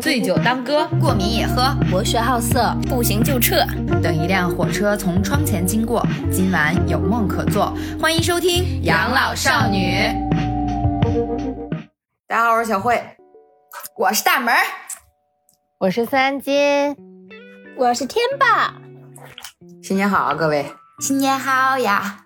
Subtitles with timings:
[0.00, 3.64] 醉酒当歌，过敏也喝，博学好色，不行就撤。
[4.02, 7.72] 等一辆火车从窗前经过，今晚有梦可做。
[8.00, 9.94] 欢迎收听《养老少女》。
[12.26, 13.02] 大家好，我是小慧，
[13.96, 14.54] 我是大门，
[15.78, 16.96] 我是三金，
[17.76, 18.74] 我是天霸。
[19.82, 20.72] 新年好啊，各位！
[21.00, 22.24] 新年好呀！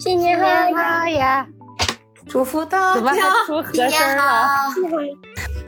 [0.00, 1.46] 新年好呀！
[2.28, 2.94] 祝福大家！
[2.94, 4.72] 怎么还出和声了？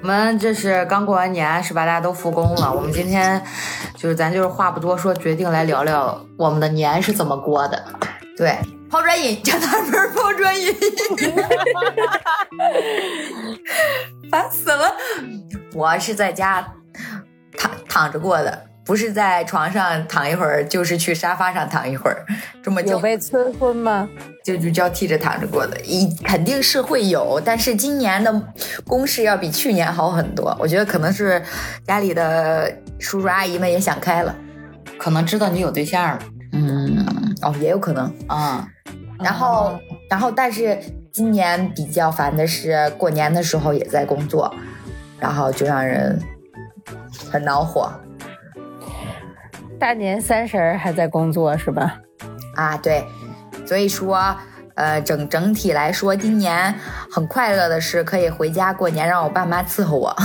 [0.01, 1.85] 我们这是刚过完年是吧？
[1.85, 2.73] 大家都复工了。
[2.73, 3.43] 我们今天
[3.97, 7.85] 就是咱就是话不多说，决定来聊聊我们的年是怎么过的。
[8.37, 8.57] 对，
[8.89, 10.75] 抛砖引叫他们抛砖引玉，
[14.31, 14.95] 烦死了！
[15.75, 16.75] 我是在家
[17.59, 18.68] 躺躺着过的。
[18.89, 22.25] 不是在床上躺一会儿，就是去沙发上躺一会儿，
[22.63, 24.09] 这么有被催婚吗？
[24.43, 28.43] 就就交替着躺着过的，一肯定是会有，但是今年的
[28.87, 30.57] 攻势要比去年好很多。
[30.59, 31.43] 我觉得可能是
[31.87, 34.35] 家里的叔叔阿姨们也想开了，
[34.97, 36.19] 可能知道你有对象了。
[36.55, 37.07] 嗯，
[37.43, 38.67] 哦，也有可能啊。
[39.19, 40.79] 然后，然后，但是
[41.13, 44.51] 今年比较烦的是，过年的时候也在工作，
[45.21, 46.19] 然后就让人
[47.31, 47.93] 很恼火。
[49.79, 51.99] 大年三十儿还在工作是吧？
[52.57, 53.05] 啊，对，
[53.65, 54.37] 所以说，
[54.75, 56.75] 呃，整整体来说，今年
[57.11, 60.17] 很快乐的是可以回家过年，让我爸妈伺候我，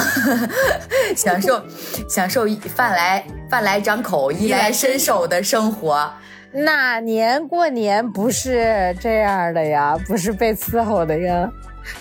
[1.16, 1.62] 享受
[2.10, 2.46] 享受
[2.76, 6.12] 饭来饭来张口、衣来伸手的生活。
[6.52, 9.96] 哪年过年不是这样的呀？
[10.08, 11.50] 不是被伺候的呀？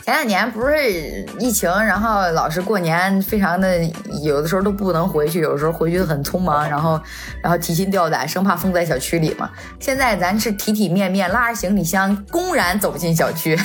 [0.05, 3.83] 前两年不是疫情，然后老是过年，非常的
[4.23, 7.01] 有的时候都不能回去，有时候回去很匆忙，然后
[7.43, 9.51] 然后提心吊胆，生怕封在小区里嘛。
[9.81, 13.59] 现在咱是体体面面，拉着行李箱公然走进小区，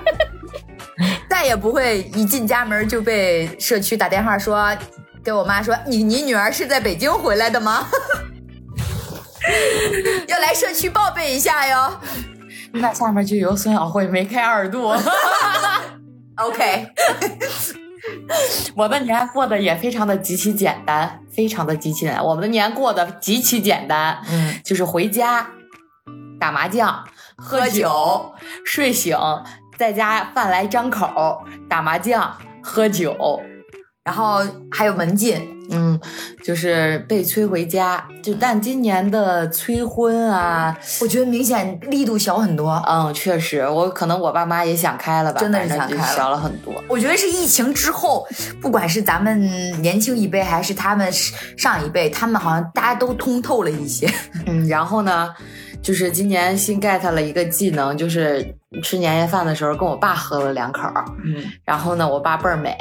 [1.28, 4.76] 再也不会一进家门就被社区打电话说，
[5.24, 7.86] 给我妈说你你女儿是在北京回来的吗？
[10.28, 11.98] 要来社区报备一下哟。
[12.80, 14.94] 那下面就由孙晓慧梅开二度。
[16.36, 16.88] OK，
[18.76, 22.24] 我的年过得也非常的极其简单，非常的极其简单。
[22.24, 25.50] 我们的年过得极其简单，嗯，就是回家
[26.38, 27.04] 打麻将、
[27.36, 28.32] 喝酒、
[28.64, 29.16] 睡醒，
[29.76, 33.42] 在家饭来张口，打麻将、喝酒。
[34.08, 35.36] 然后还有门禁，
[35.70, 36.00] 嗯，
[36.42, 38.02] 就是被催回家。
[38.22, 42.82] 就但今年的催婚啊，我觉得明显力度小很多。
[42.88, 46.82] 嗯，确实，我可能我爸妈也想开了吧，真的是想开了，小了很多。
[46.88, 48.26] 我觉得是疫情之后，
[48.62, 49.38] 不管是咱们
[49.82, 54.10] 年轻一辈，还是他们上一辈，他们好像大家都通透了一些。
[54.46, 55.28] 嗯，然后呢，
[55.82, 58.56] 就是今年新 get 了一个技能，就是。
[58.82, 60.82] 吃年夜饭的时候，跟我爸喝了两口，
[61.24, 62.76] 嗯，然后呢，我爸倍儿美，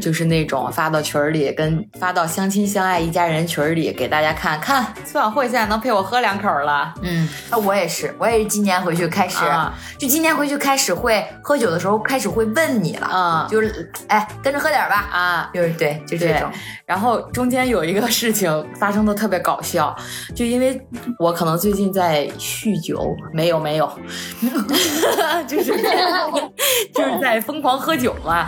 [0.00, 9.38] 就是那种发到群里，跟发到相亲相爱一家人群里给大家看看，孙小慧现在能陪我喝两口了，嗯，那我也是，我也是今年回去开始，
[9.98, 16.50] 就今年回去开始会喝酒的时候开始会问你了，嗯，就是哎跟着喝点吧，啊，就是对，就这种，
[16.84, 19.96] 然后中间有一个事情发生的特别搞笑，
[20.34, 20.78] 就因为
[21.18, 23.02] 我可能最近在酗酒，
[23.32, 23.90] 没有没有。
[25.46, 25.72] 就是
[26.94, 28.46] 就是在疯狂喝酒嘛，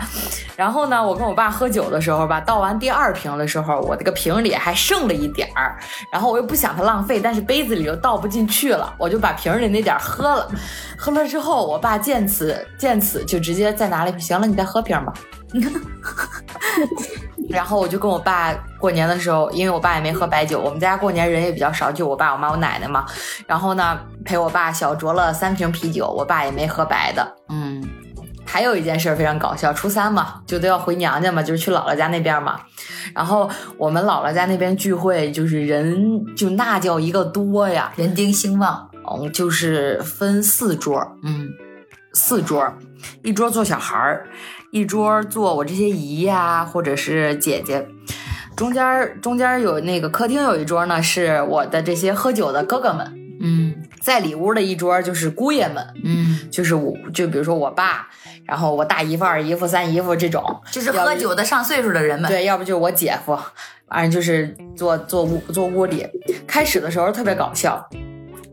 [0.55, 5.77] 然后呢，我跟我爸喝酒的时候吧，倒完第二瓶的时候，我这个瓶里还剩了一点儿，
[6.11, 10.49] 然后我又不想它浪费，但是杯子里又倒不进去了，我就把瓶里那点儿喝了。
[10.97, 15.13] 喝了之后，我爸见此见此就直接再拿了一瓶，行了，你再喝瓶吧。
[17.49, 23.05] 然后我就跟我爸过年的时候，因为我爸也没喝白酒，我们家过年人也比较少，就我爸、我妈、我奶奶嘛。
[23.45, 27.35] 然后呢，陪我爸小酌了三瓶啤酒，我爸也没喝白的。
[27.49, 27.81] 嗯，
[28.45, 32.59] 还有一件事非常搞笑，初三嘛，就都要回娘家嘛，就是去姥姥家那边嘛。
[33.15, 38.89] 然后我们姥姥家那边聚会，就是人就那叫一个多呀，人丁兴旺。
[39.09, 41.47] 嗯，就是分四桌，嗯，
[42.13, 42.73] 四桌，
[43.23, 44.27] 一桌坐小孩儿。
[44.77, 47.87] 一桌坐我这些姨呀，或者是姐姐，
[48.55, 53.11] 中间中间有那个客厅有一桌呢，是我的这些喝酒的哥哥们，
[53.41, 58.07] 嗯，在里屋的一桌就是姑爷们，嗯，就是我就比如说我爸，
[58.45, 63.35] 然后我大姨夫、二姨夫、三姨夫这种，就是喝酒的上岁数的人们，对，要不就是我姐夫，
[63.87, 66.05] 反正就是坐坐屋坐屋里，
[66.45, 67.89] 开始的时候特别搞笑。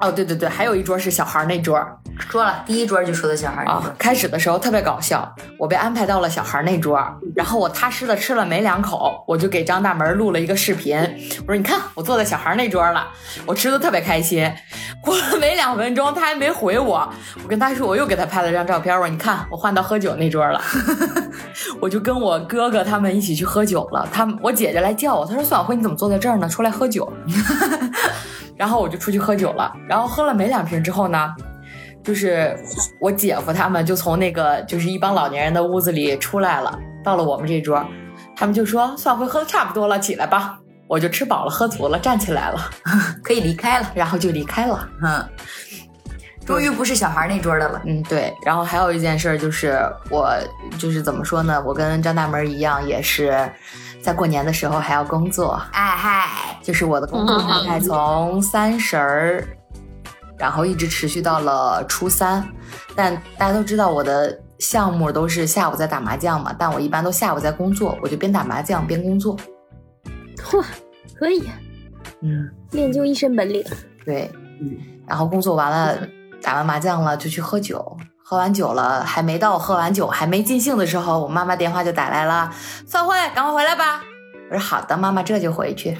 [0.00, 1.78] 哦，对对对，还有一桌是小孩那桌，
[2.18, 3.82] 说了第一桌就说的小孩啊。
[3.98, 7.00] 开始的时候特别搞笑，我被安排到了小孩那桌，
[7.34, 10.98] 然后我踏实的吃了没两口，我就给张大门录了一个视频，
[11.46, 13.06] 我说你看我坐在小孩那桌了，
[13.46, 14.50] 我吃的特别开心。
[15.00, 17.08] 过了没两分钟，他还没回我，
[17.42, 20.60] 我跟他说我又给他拍了张照片，我说你看我换到喝酒那桌了，
[21.78, 24.08] 我就跟我哥哥他们一起去喝酒了。
[24.10, 26.48] 他们我姐姐来叫我，她说孙小辉你怎么坐在这儿呢？
[26.48, 27.12] 出来喝酒。
[28.56, 31.34] 然后我就出去喝酒了，然后喝了没两瓶之后呢，
[32.04, 32.56] 就是
[33.00, 37.84] 我姐夫他们就从那个就是一帮老年人的屋子里出来了，到了我们这桌，
[38.36, 40.58] 他们就说算，会喝的差不多了，起来吧。
[40.86, 42.60] 我就吃饱了喝足了，站起来了，
[43.24, 43.90] 可以离开了。
[43.94, 44.86] 然后就离开了。
[45.02, 45.26] 嗯，
[46.44, 47.80] 终于不是小孩那桌的了。
[47.86, 48.30] 嗯，对。
[48.44, 49.80] 然后还有一件事就是
[50.10, 50.30] 我
[50.78, 51.60] 就是怎么说呢？
[51.66, 53.50] 我跟张大门一样，也是
[54.02, 55.58] 在过年的时候还要工作。
[55.72, 56.28] 哎嗨，
[56.62, 59.42] 就是我的工作状态从三十儿，
[60.38, 62.46] 然后一直持续到了初三。
[62.94, 69.36] 但大家都知道我的项目都是下午在打麻将嘛，但我一般都下午在工作，我就边打麻将边工作。
[70.36, 70.64] 嚯，
[71.18, 71.48] 可以，
[72.22, 73.64] 嗯，练就一身本领。
[74.04, 74.76] 对，嗯，
[75.06, 75.98] 然后工作完了，
[76.42, 82.50] 打完麻将了就去喝酒，喝完酒了还没到喝完酒还没尽兴的时候，我妈妈电话就打来了，
[82.86, 84.02] 散会，赶快回来吧。
[84.50, 85.96] 我说好的，妈妈这就回去。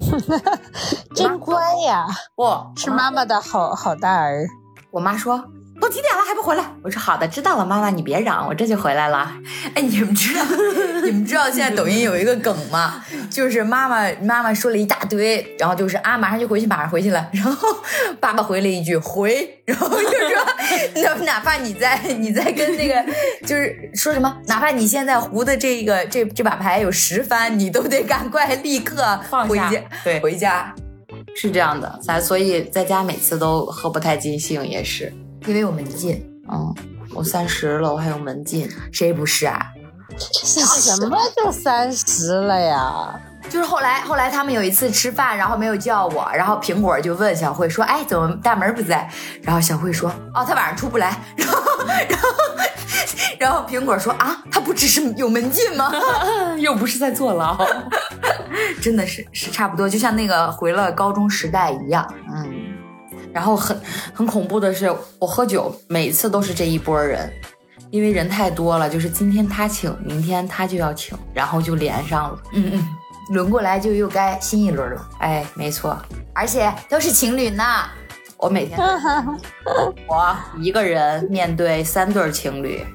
[1.14, 2.06] 真乖呀，
[2.36, 4.46] 哇，是妈妈的好好大儿。
[4.90, 5.44] 我妈说。
[5.80, 6.64] 都几点了还不回来？
[6.82, 9.32] 我说好的，知道了，妈妈你别嚷，我这就回来了。
[9.74, 10.42] 哎，你们知道
[11.04, 13.04] 你们知道现在抖音有一个梗吗？
[13.30, 17.28] 就是妈妈妈妈说了一大堆，然后就是啊马上就回去，马上回去了。
[17.32, 17.68] 然后
[18.20, 23.04] 爸爸回了一句回，然后就说 哪哪怕你在你在跟那个
[23.46, 30.74] 就是说什么，哪怕你现在胡的这个这这把牌有十番，你都得赶快立刻回家，对，回家
[31.36, 31.98] 是这样的。
[32.02, 35.12] 咱所以在家每次都喝不太尽兴，也是。
[35.46, 36.74] 因为有门禁，嗯，
[37.14, 39.66] 我三十了，我还有门禁，谁不是啊？
[40.18, 43.20] 什么就三十了呀？
[43.48, 49.08] 就是后来，后来他们有一次吃饭，然后没有叫我，然后苹果就问小慧说：“哎，怎么大门不在？”
[49.42, 51.16] 然后小慧说：“哦，他晚上出不来。
[51.38, 51.62] ”然后，
[52.08, 52.28] 然后，
[53.38, 55.92] 然后苹果说：“啊，他不只是有门禁吗？
[56.58, 57.56] 又不是在坐牢，
[58.82, 62.66] 真的是是差不多，就像那个回了高中时代一样，嗯。”
[63.32, 63.80] 然后很
[64.14, 67.30] 很恐怖的是，我喝酒每次都是这一波人，
[67.90, 72.38] 因为人太多了，就是今天他请，明天他就要请，然后就连上了。
[72.52, 72.88] 嗯嗯，
[73.32, 75.08] 轮过来就又该新一轮了。
[75.20, 75.96] 哎，没错，
[76.34, 77.64] 而且都是情侣呢。
[78.38, 78.78] 我每天
[80.06, 82.86] 我一个人面对三对情侣，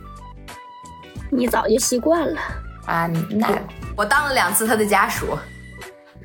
[1.29, 2.41] 你早就习惯了
[2.85, 3.07] 啊？
[3.29, 3.47] 那
[3.95, 5.37] 我当了两次他的家属。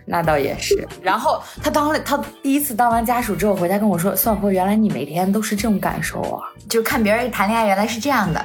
[0.09, 6.43] 那倒也是，然后他当了他第一次当完家属之后回家跟我说：“算辉，原来你每天都是这种感受啊！
[6.69, 8.45] 就看别人谈恋爱原来是这样的。”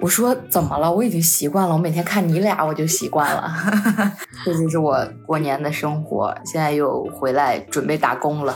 [0.00, 0.92] 我说：“怎么了？
[0.92, 3.50] 我已经习惯了，我每天看你俩我就习惯了。
[4.44, 6.32] ”这就是我过年的生活。
[6.44, 8.54] 现在又回来准备打工了。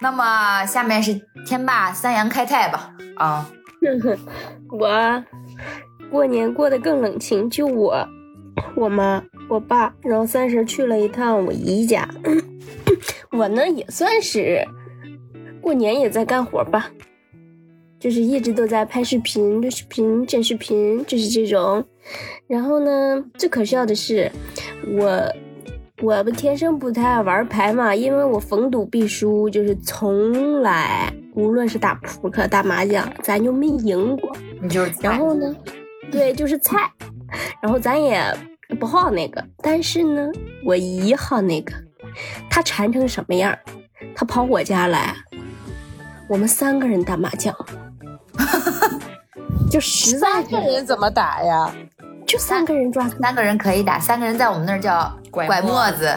[0.00, 2.94] 那么下面是天霸三阳开泰吧？
[3.16, 3.46] 啊，
[4.70, 5.24] 我
[6.10, 8.08] 过年过得更冷清，就我，
[8.74, 9.22] 我妈。
[9.52, 12.08] 我爸，然后三十去了一趟我姨家，
[13.32, 14.66] 我呢也算是
[15.60, 16.90] 过年也在干活吧，
[18.00, 21.84] 就是一直都在拍视频、录视频、剪视频，就是这种。
[22.46, 24.32] 然后呢，最可笑的是，
[24.96, 25.22] 我
[26.02, 34.34] 我不天生不太爱玩牌嘛，因为我逢赌必输，就是从来无论是打扑克、打麻将，咱就没赢过。
[34.62, 35.54] 你就然后呢，
[36.10, 36.90] 对，就是菜，
[37.60, 38.18] 然后咱也。
[38.72, 40.30] 不好那个，但是呢，
[40.64, 41.72] 我姨好那个。
[42.50, 43.56] 他馋成什么样？
[44.14, 45.14] 他跑我家来，
[46.28, 47.54] 我们三个人打麻将，
[49.70, 51.74] 就十三个人怎么打呀？
[52.26, 56.14] 就三个人抓，三个人可以打，三个人在我们那儿叫拐沫子。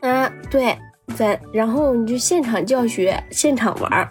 [0.00, 0.78] 嗯，对，
[1.16, 4.08] 在然后你就现场教学，现场玩儿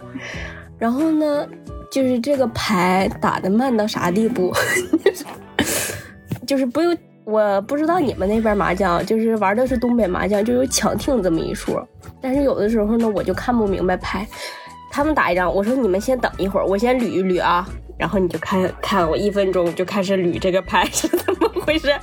[0.78, 1.46] 然后呢，
[1.90, 4.54] 就是这个牌打的慢到啥地步？
[6.46, 6.96] 就是不用。
[7.28, 11.86] 我不知道你们那边麻将就是玩的是东北麻将，就有抢听这么一说。
[12.22, 14.26] 但是有的时候呢，我就看不明白牌。
[14.90, 17.68] 他们打一张，我说你们先等一会儿，我先捋一捋啊。
[17.98, 21.94] 然后你就看看我一分钟就开始捋这个牌是怎么回事。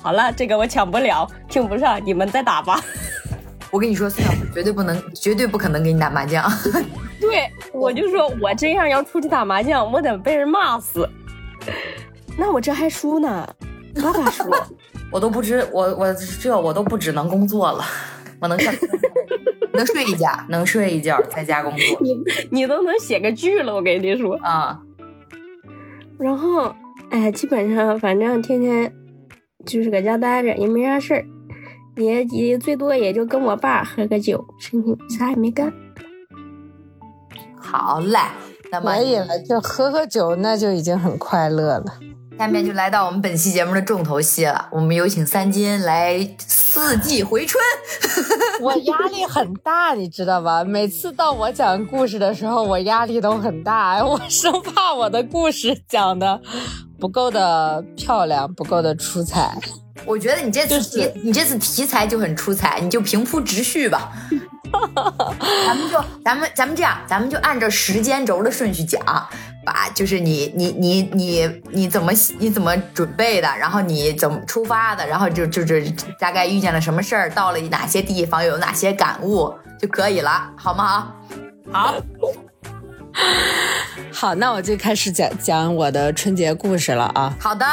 [0.00, 2.80] 好了，这个我抢不了，听不上，你们再打吧。
[3.70, 6.50] 我跟你说，孙小绝对不能，绝对不可能给你打麻将。
[7.20, 11.06] 对，我就说我这样要出去打麻将，我得被人骂死。
[12.38, 13.46] 那我这还输呢。
[14.02, 14.46] 爸爸说
[15.10, 17.84] ：“我都不知我我这我都不只能工作了，
[18.40, 18.72] 我能上
[19.72, 21.98] 能睡一觉，能睡一觉，在家工作。
[22.00, 22.16] 你
[22.50, 24.80] 你都能写个剧了，我跟你说啊。
[26.18, 26.74] 然后
[27.10, 28.92] 哎，基本上反正天天
[29.64, 31.24] 就是搁家待着，也没啥事儿，
[31.96, 35.72] 也也最多也就跟我爸喝个酒，事情啥也没干。
[37.58, 38.18] 好嘞，
[38.70, 41.84] 那么可以了，就喝喝酒，那就已经很快乐了。”
[42.38, 47.62] 下面就来到我们本期节目的重头戏了，我们有请三金来四季回春。
[48.60, 50.62] 我压力很大，你知道吧？
[50.62, 56.38] 每次到我讲故事的时候，我压力都很大，我生怕我的故事讲的
[57.00, 59.58] 不够的漂亮，不够的出彩。
[60.04, 64.12] 我觉得你这次题，你这次题材就很出彩，你就平铺直叙吧。
[65.66, 69.00] 咱们就咱们咱们这样，咱们就按照时间轴的顺序讲，
[69.66, 80.80] 把就是你你你你你怎么你怎么准备的，然后你怎么出发的，然后就就是大概遇见了什么事儿，到了哪些地方，有哪些感悟就可以了，好不？
[80.80, 81.12] 好。
[81.72, 81.94] 好，
[84.14, 87.34] 好那我就开始讲讲我的春节故事了啊。
[87.40, 87.66] 好的，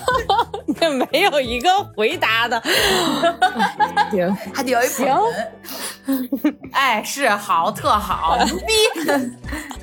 [1.12, 2.62] 没有一个回答的，
[4.10, 5.14] 行，还得有一行。
[6.72, 8.72] 哎，是好，特好，牛逼！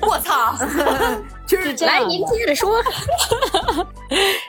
[0.02, 0.54] 我操，
[1.46, 2.00] 就是这样。
[2.00, 2.82] 来，您接着说。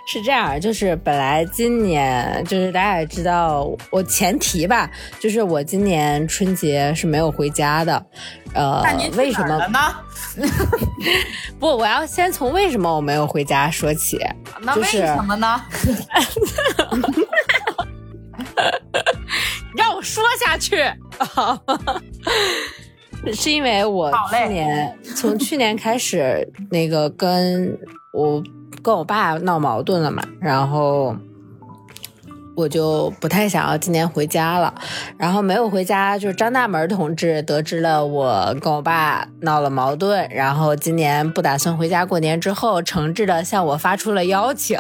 [0.08, 8.06] 是这样，就是本来今年就是大家也知道，我前提吧，就是我今年春节是没有回家的。
[8.54, 8.84] 呃，
[9.16, 9.96] 为什么呢？
[11.58, 14.20] 不，我要先从为什么我没有回家说起。
[14.60, 15.62] 那为什么呢？
[16.78, 17.02] 让
[20.02, 20.84] 我说下去。
[23.36, 27.78] 是因为我去年从去年开始，那个跟
[28.12, 28.42] 我
[28.82, 31.16] 跟我爸闹矛盾了嘛，然后。
[32.56, 34.74] 我就不太想要今年回家了，
[35.18, 44.78] 然后没有回家，就是张大门同志得知了我跟我爸闹了矛盾，然后今年不打算回家过年之后，诚挚的向我发出了邀请，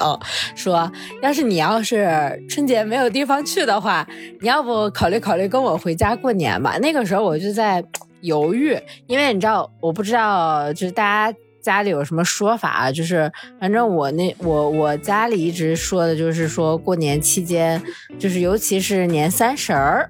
[0.56, 4.08] 说要是你要是春节没有地方去的话，
[4.42, 6.78] 你要不考虑考虑跟我回家过年吧？
[6.80, 7.84] 那个时候我就在
[8.22, 11.38] 犹豫，因为你知道，我不知道就是大家。
[11.62, 12.92] 家里有什么说法？
[12.92, 17.82] 就是反正我那我我家里一直说的就是说过年期间，
[18.20, 20.10] 就是尤其是年三十儿，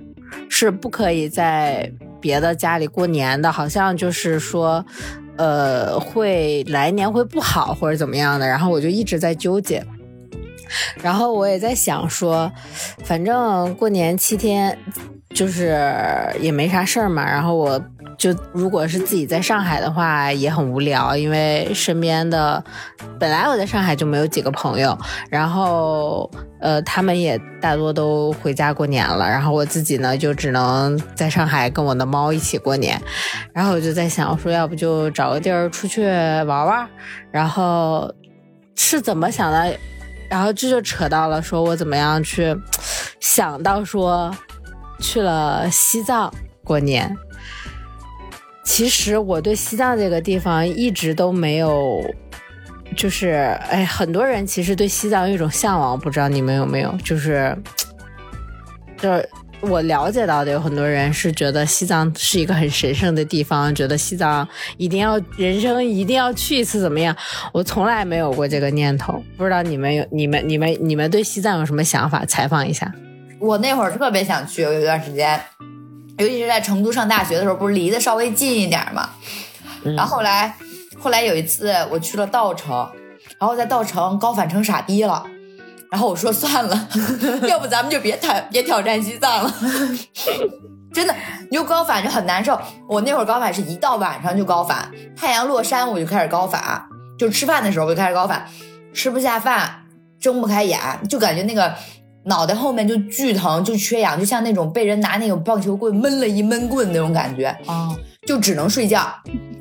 [0.50, 4.86] 是不可以在别的家里过年的，好像就是说，
[5.38, 8.48] 呃，会来年会不好或者怎么样的。
[8.48, 9.86] 然后我就一直在纠结，
[11.02, 12.52] 然后我也在想说，
[13.04, 14.78] 反正过年七天。
[15.34, 15.82] 就是
[16.42, 17.82] 也没啥事儿嘛，然后我
[18.22, 22.64] 就如果是自己在上海的话也很无聊，因为身边的
[23.20, 24.96] 本来我在上海就没有几个朋友，
[25.28, 33.02] 然后呃他们也大多都回家过年了，然后我自己呢就只能在上海跟我的猫一起过年，
[33.54, 36.88] 然后我就在想，我说要不就找个地儿出去玩玩，
[37.32, 38.14] 然后
[38.76, 39.76] 是怎么想的，
[40.30, 42.56] 然后这就扯到了说我怎么样去
[43.20, 44.32] 想到说。
[45.04, 46.32] 去了西藏
[46.64, 47.18] 过年，
[48.64, 52.04] 其实我对西藏这个地方一直都没有，
[52.96, 56.96] 就是哎，很多人其实对西藏有一种向往，不知道你们有没有？
[57.04, 57.56] 就是，
[58.98, 59.30] 就是
[59.62, 67.16] 我了解到的有很多人是觉得西藏是一个很神圣的地方，觉得西藏一定要人生一定要去一次，怎么样？
[67.52, 72.26] 我从来没有过这个念头，不知道你们有你们你们你们对西藏有什么想法？
[72.26, 72.92] 采访一下。
[73.40, 75.40] 我那会儿特别想去，有一段时间，
[76.22, 79.10] 尤其是在成都上大学的时候，不是离得稍微近一点嘛。
[79.84, 80.56] 然后后来，
[81.00, 82.88] 后来有一次我去了稻城，
[83.40, 85.26] 然后在稻城高反成傻逼了，
[85.90, 86.88] 然后我说算了，
[87.50, 89.52] 要不咱们就别挑别挑战西藏了。
[90.94, 91.16] 真的，
[91.50, 92.60] 你就高反就很难受。
[92.88, 96.86] 我那会儿高反是一到晚上就高反，太阳落山我就开始高反，
[97.18, 98.46] 就吃饭的时候我就开始高反，
[98.94, 99.86] 吃不下饭，
[100.20, 101.74] 睁不开眼，就感觉那个。
[102.26, 107.90] 脑袋后面就巨疼，就缺氧，就像那种被人拿那种棒球棍闷了一闷棍那种感觉啊，
[108.28, 109.12] 就只能睡觉。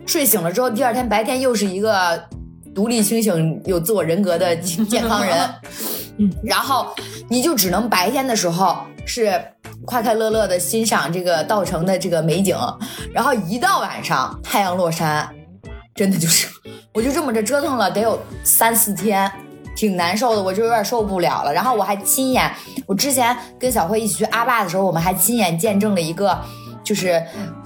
[0.06, 2.22] 睡醒了之后，第二天白天又是一个
[2.74, 5.36] 独立清醒、有自我人格的健康人。
[6.18, 6.94] 嗯然后
[7.30, 8.76] 你就只能白天的时候
[9.06, 9.42] 是
[9.86, 12.54] 快快乐乐的欣赏这个稻城的这个美景，
[13.10, 15.26] 然后一到晚上太阳落山，
[15.94, 16.46] 真的就是，
[16.92, 19.32] 我就这么着折腾了得有三四天。
[19.74, 21.52] 挺难受的，我就有点受不了了。
[21.52, 22.50] 然后我还亲眼，
[22.86, 26.38] 我之前跟小慧一起去阿坝的时候，我们还亲眼见证了一个，
[26.84, 27.22] 就是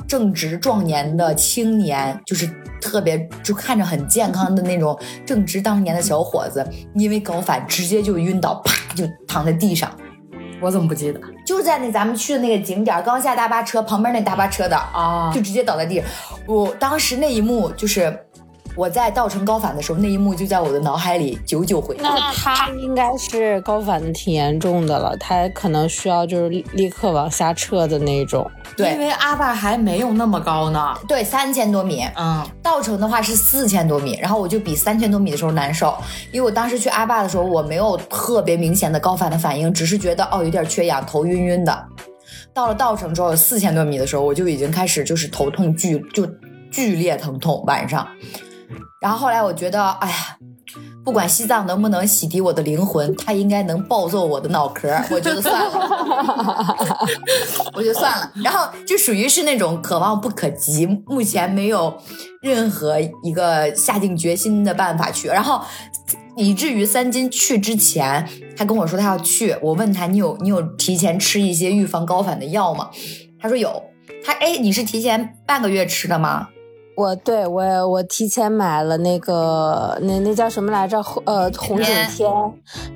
[0.06, 2.48] 正值壮年的青年，就是
[2.80, 4.96] 特别就看着很健康的那种
[5.26, 9.90] 正值当年的小伙子，因为高反直接就晕倒，啪就躺在地上。
[10.60, 11.20] 我怎么不记得？
[11.44, 16.04] 就是在那咱们去的那个景点，刚下大巴车旁边那大巴车的啊，就直接倒在地上。
[16.46, 18.23] 我当时那一幕就是。
[18.76, 28.50] 我在稻城高反的时候，那一幕就在我的脑海里久久回那他应该是高反的挺严重的了，他可能需要就是立刻往下撤的那种。
[28.76, 30.92] 对，因为阿坝还没有那么高呢。
[31.06, 32.04] 对，三千多米。
[32.16, 35.96] 嗯，稻城的话是四千多米，然后我就比三千多米的时候难受，
[36.32, 41.86] 因为我当时去阿坝的时候，我没有特别明显的高反的反应，只是觉得哦有点缺氧，头晕晕的。
[42.52, 46.26] 到了稻城之后，四千多米的时候，我就已经开始就是头痛剧就
[46.70, 48.06] 剧烈疼痛晚上，
[49.04, 50.38] 然后后来我觉得，哎呀。
[51.04, 54.88] 不管西藏能不能洗涤我的灵魂，它应该能暴揍我的脑壳。
[55.10, 57.06] 我觉得算了，
[57.76, 58.32] 我就算了。
[58.42, 61.94] 然后就属于是那种可望不可及，目前没有
[62.40, 65.28] 任何一个下定决心的办法去。
[65.28, 65.60] 然后
[66.38, 72.88] 以至于三金去之前，他跟我说他要去，我问他你有你有提前吃一些预防高反的药吗？
[73.38, 73.82] 他说有。
[74.24, 76.48] 他哎，你是提前半个月吃的吗？
[76.96, 81.02] 我对我我提前买了那个那那叫什么来着？
[81.24, 82.30] 呃，红景天，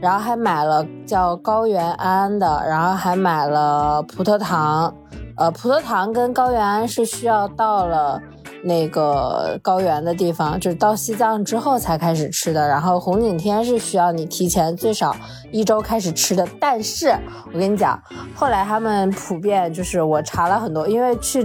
[0.00, 4.94] 然后还买了叫高原安的，然后还买了葡萄糖。
[5.36, 8.20] 呃，葡萄糖跟高原安是需要到了
[8.64, 12.68] 那个高原的地方，就是到西藏之后才开始吃的。
[12.68, 15.14] 然后红景天是需要你提前最少
[15.50, 16.46] 一周开始吃的。
[16.60, 17.16] 但是
[17.52, 18.00] 我跟你讲，
[18.34, 21.44] 后来他们普遍就是我查了很多，因为去。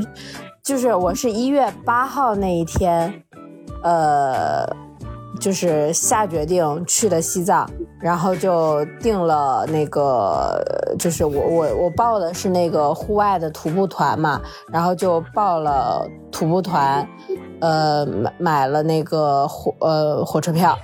[0.63, 3.13] 就是我是一月八号那一天，
[3.83, 4.65] 呃，
[5.37, 10.63] 就是下决定去的西藏，然后就定了那个，
[10.97, 14.39] 就是我我我报的是那个户外的徒步团嘛，
[14.71, 17.05] 然后就报了徒步团，
[17.59, 20.77] 呃，买买了那个火呃火车票，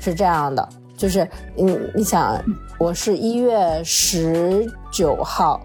[0.00, 2.36] 是这样的，就是你你想，
[2.80, 5.60] 我是一月十九号，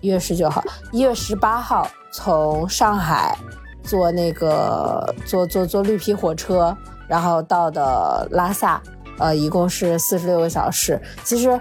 [0.00, 1.86] 一月十九号，一月十八号。
[2.12, 3.36] 从上海
[3.82, 6.76] 坐那个坐坐坐绿皮火车，
[7.08, 8.80] 然后到的拉萨，
[9.18, 11.00] 呃，一共是四十六个小时。
[11.24, 11.60] 其实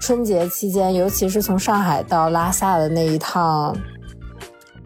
[0.00, 3.76] 春节期间，尤其是从上海到拉萨的那一趟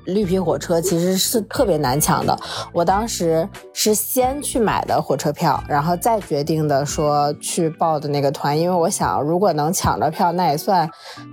[0.07, 2.39] 绿皮火车，其实是特别难抢的。
[2.73, 10.89] 我当时是先去买的火车票，然后再决定的说去报的那个团，因为我想如果能抢着票，那也算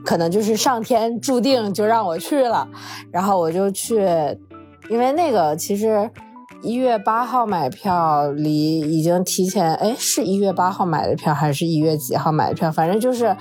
[0.05, 2.67] 可能就是上天注定就让我去了。
[3.11, 4.05] 然后我就去，
[4.89, 6.09] 因为那个其实
[6.61, 12.71] 一月八号买票，离已经提前哎，是一月八号买的票还是一月几号买的票？
[12.71, 13.35] 反正就是，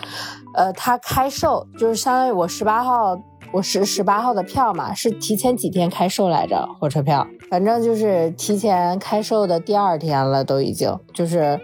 [0.55, 3.15] 呃，他开售就是相当于我十八号，
[3.53, 11.61] 我十十八号的票嘛，是提前几天开售来着，火车票，反正就是提前开售的第二天了，都已经就是，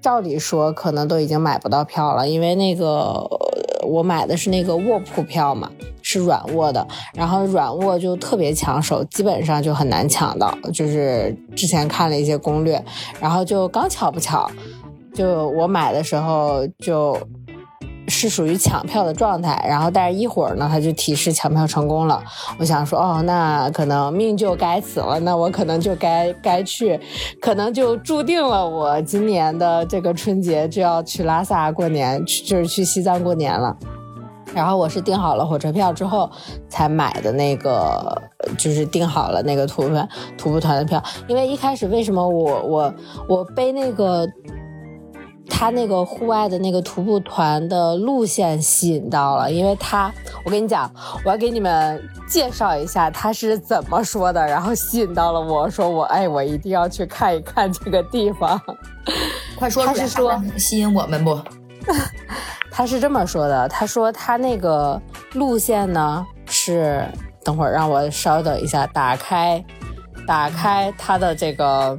[0.00, 3.28] 照理说可能都已经买不到票了，因为那个。
[3.86, 5.70] 我买的是那个卧铺票嘛，
[6.02, 10.52] 是软卧的，然后软卧就特别抢手，基本上就很难抢到。
[10.74, 12.84] 就是之前看了一些攻略，
[13.20, 14.50] 然后就刚巧不巧，
[15.14, 17.16] 就我买的时候就
[18.08, 22.22] 是属于抢票的状态，然后但是一会儿呢，他就提示抢票成功了。
[22.58, 27.00] 我想说，哦，那可能命就该死了，那我可能就该该去，
[27.40, 33.76] 可能就注定了我今年的这个春节就要去拉萨过年，就是去西藏过年了。
[34.54, 36.30] 然后我是订好了火车票之后
[36.68, 38.22] 才买的那个，
[38.56, 42.94] 就是订好了那个徒步徒步团的票，因为一开始为什么我我
[43.28, 44.26] 我背那个。
[45.48, 50.12] 他那个户外的那个徒步团的路线吸引到了，因为他，
[50.44, 50.90] 我跟你讲，
[51.24, 58.60] 我要给你们介绍一下他是怎么说的，然后吸引到了我，说我哎，我一定要去看一看这个地方。
[59.58, 61.40] 快说，他是说吸引我们不？
[62.70, 65.00] 他是这么说的，他说他那个
[65.32, 67.06] 路线呢是，
[67.42, 69.64] 等会儿让我稍等一下，打开，
[70.26, 71.98] 打开他的这个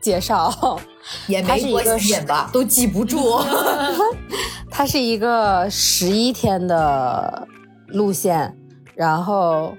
[0.00, 0.80] 介绍。
[1.26, 3.38] 也没多吸引吧，都记不住。
[4.70, 7.46] 它是一个十一天的
[7.88, 8.54] 路线，
[8.94, 9.72] 然后，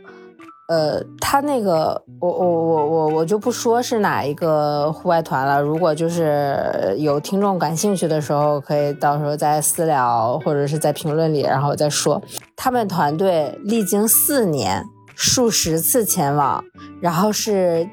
[0.69, 5.61] 呃，他那个，我我我我我就不说是哪一个户外团了。
[5.61, 12.21] 如果就是有听众感兴趣的时候，可以到时候在私聊或者是在评论里，然后再说。
[12.55, 14.83] 他们团队历经四年，
[15.15, 16.63] 数十次前往，
[17.01, 17.87] 然后是。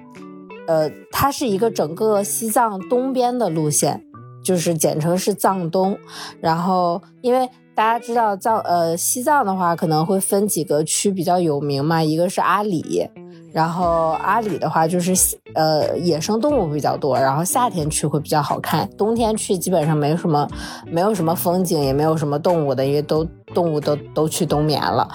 [0.66, 4.02] 呃，它是一个整个西藏东边的路线，
[4.42, 5.98] 就是简称是藏东。
[6.40, 13.08] 然后，因为大家知道藏呃西藏的话，可能会分几个区比较有名嘛，一个是阿里，
[13.52, 15.12] 然后阿里的话就是
[15.54, 20.48] 呃野生动物比较多，然后夏天去会比较好看，冬天去基本上没什么
[20.86, 25.08] 没有什么风景，也没有什么动物的，因为都动物都都去冬眠了。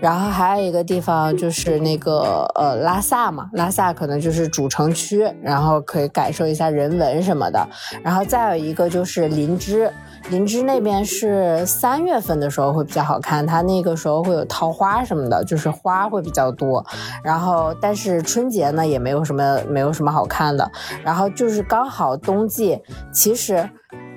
[0.00, 7.66] 然后还有一个地方就是那个呃拉萨嘛，拉萨可能就是主城区，然后可以感受一下人文什么的。
[8.04, 9.90] 然后再有一个就是林芝。
[10.28, 16.84] 林芝那边是三月份的时候会比较好看，它那个时候会有桃花什么的，就是花会比较多。
[17.22, 20.68] 然后，但是春节呢也没有什么没有什么好看的。
[21.04, 22.76] 然后就是刚好冬季，
[23.12, 23.70] 其实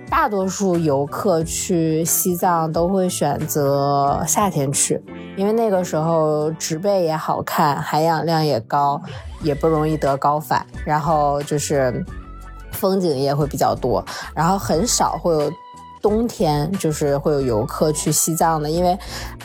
[0.10, 5.02] 大多数游客去西藏都会选择夏天去，
[5.38, 9.02] 因为那个时候植被也好看，含氧量也高，
[9.42, 10.66] 也不容易得高反。
[10.84, 12.04] 然后就是
[12.72, 15.52] 风景也会比较多，然后很少会有。
[16.02, 18.98] 冬天就是会有游客去西藏的，因为，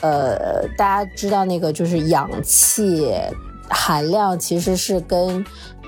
[0.02, 3.12] 呃，大家知道那个就是氧气
[3.68, 5.44] 含量其实是跟。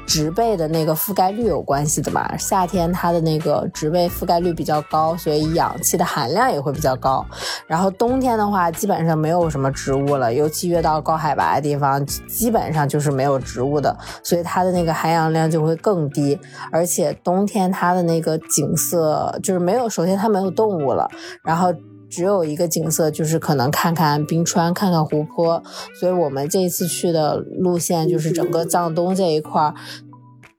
[0.06, 2.36] 植被的那个覆盖率有关系的嘛？
[2.36, 7.26] 夏天它的那个植被覆盖率比较高，所以氧气的含量也会比较高。
[7.66, 16.38] 然后冬天的话，基本上没有什么植物了，尤其越到高海拔的地方，基本上就是没有植物的，所以它的那个含氧量就会更低。
[16.70, 21.10] 而且冬天它的那个景色就是没有，首先它没有动物了，
[21.42, 21.74] 然后。
[22.08, 25.62] 只有一个景色，就是可能看看冰川，看看湖泊。
[25.98, 29.74] 所以我们这一次去的路线，就是整个藏东这一块儿，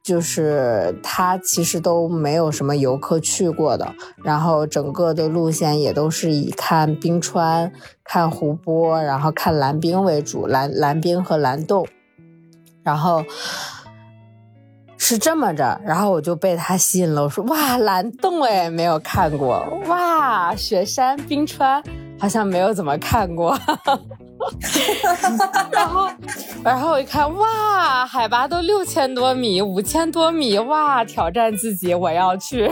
[0.04, 3.94] 就是它其实都没有什么游客去过的。
[4.24, 7.72] 然后整个的路线也都是以看冰川、
[8.04, 11.88] 看湖泊，然后看蓝冰为主，蓝蓝冰和蓝洞。
[12.84, 13.24] 然后。
[15.10, 17.24] 是这么着，然后我就被他吸引了。
[17.24, 19.66] 我说：“哇，蓝洞哎，没有看过。
[19.88, 21.82] 哇，雪山冰川
[22.20, 23.58] 好像没有怎么看过。
[25.72, 26.10] 然后，
[26.62, 32.70] 然后我一看，哇，海拔都六千多米，五千多米，哇，挑战自己，我要去。”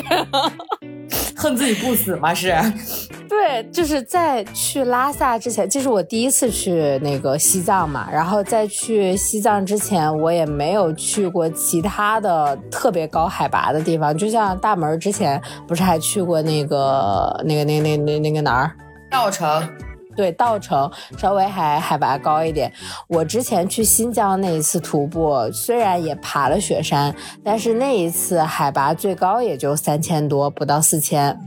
[1.35, 2.33] 恨自己不死吗？
[2.33, 2.55] 是，
[3.27, 8.07] 对，就是在去拉萨之前，这是我第一次去那个西藏嘛。
[8.11, 14.17] 然后在去西藏之前，我也没有去过其他的特别高海拔的地方。
[14.17, 18.71] 就像大门之前不是还去过那个那个那那那那个哪儿？
[19.11, 19.67] 稻城。
[20.15, 22.71] 对，稻城稍微还海拔高一点。
[23.07, 31.37] 我之前去新疆那一次徒步，虽然也爬了雪山，但是那一次海拔最高也就三千多，不到四千。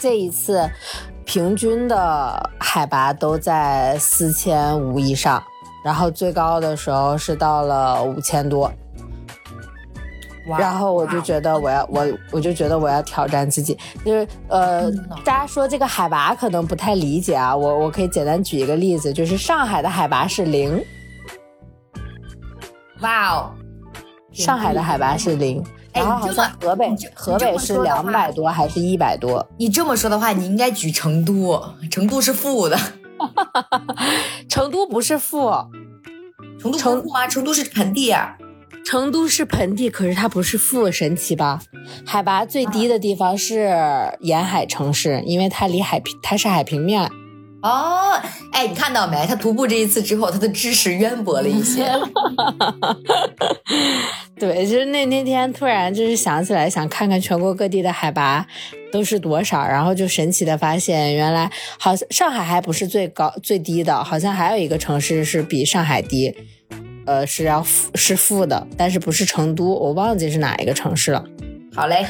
[0.00, 0.70] 这一次
[1.24, 5.42] 平均的海拔都在四千五以上，
[5.84, 8.70] 然后最高的时候是到了五千多。
[10.46, 14.90] 然后我就觉得我要我我就觉得我要挑战自己，就是呃，
[15.24, 20.84] 大家说这个海拔可能不太理解啊，我我可以简单举一个例子，就是上海的海拔是零，
[23.00, 23.50] 哇哦，
[24.32, 29.46] 上海的海拔是零，然后好像河北河北是两百多还是一百多？
[29.56, 32.76] 你这么说的话，你应该举成都，成都是负的，
[34.48, 35.50] 成都不是负，
[36.60, 37.26] 成都成吗？
[37.26, 38.36] 成都是盆地啊。
[38.84, 41.60] 成都是盆地，可是它不是富，神奇吧？
[42.06, 43.74] 海拔最低的地方是
[44.20, 47.10] 沿海城市，因为它离海平，它是海平面。
[47.62, 48.12] 哦，
[48.52, 49.26] 哎，你看到没？
[49.26, 51.90] 他徒步这一次之后，他的知识渊博了一些。
[54.38, 58.46] 对，就是那那天突然就是想起来，想看看全国各地的海拔
[58.92, 66.34] 都是多少，然后就神奇的发现，原来好像上海还不是最高最低的，好像还有一个城市是比上海低。
[67.06, 71.24] 呃，是要负是负的，但是不是成都，我忘记是哪一个城市了。
[71.76, 72.06] 好嘞，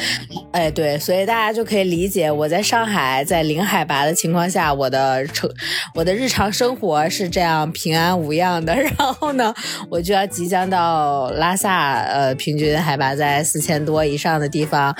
[0.52, 5.48] 哎，对，所以大家就可以理解，我在上海在零海拔的情况下，我的成
[5.94, 8.74] 我的日常生活是这样平安无恙的。
[8.76, 9.54] 然后呢，
[9.88, 14.94] 我就要即将到拉萨，呃，平均海拔在四千多以上的地方，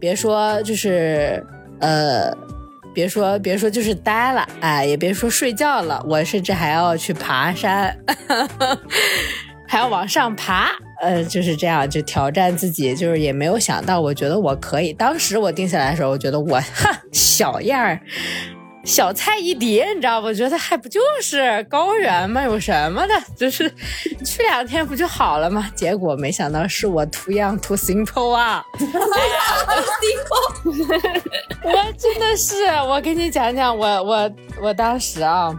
[0.00, 1.46] 别说就是
[1.78, 2.36] 呃，
[2.94, 7.96] 别说别说就是待了，哎，也别说睡觉了，我甚至还要去爬山。
[9.70, 10.70] 还要往上爬，
[11.02, 14.94] 呃，就是这样，就挑战自己，就是也没有想到，我觉得我可以。
[14.94, 18.00] 当时我定下来的时候，我觉得我哈小样儿，
[18.88, 20.32] 小菜一碟，你知道不？
[20.32, 22.42] 觉得还不就是高原吗？
[22.42, 23.14] 有什么的？
[23.36, 23.70] 就是
[24.24, 25.70] 去两天不就好了吗？
[25.76, 28.88] 结果没想到是我 too young too simple 啊！too
[30.00, 31.20] simple，
[31.64, 34.30] 我真的是，我给你讲讲，我我
[34.62, 35.54] 我当时啊。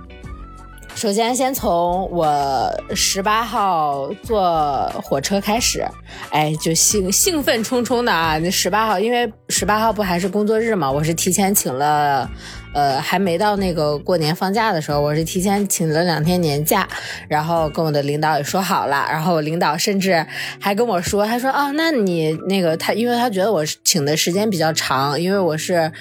[0.95, 5.85] 首先先从我十八号坐火车开始，
[6.29, 8.37] 哎，就兴兴奋冲冲的啊！
[8.39, 12.29] 那十八号，因为十八号不还是工作日嘛，我是提前请了。
[12.71, 16.87] 呃，还没到那个过年放假的时候，我是提前请了两天年假，
[17.27, 20.23] 然后跟我的领导也说好了，然后我领导甚至
[20.59, 25.91] 还跟我说，他说啊，那你那个他，因为他觉得我请的时间比较长，因为我是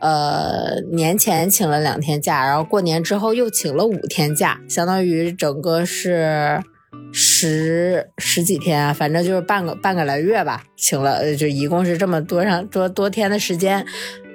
[0.00, 6.62] 呃年前请了两天假，然后过年之后又请了五天假，相当于整个是
[7.12, 13.84] 十十几天，反正就是半个半个来月吧，请了就一共是这么多上多多天的时间。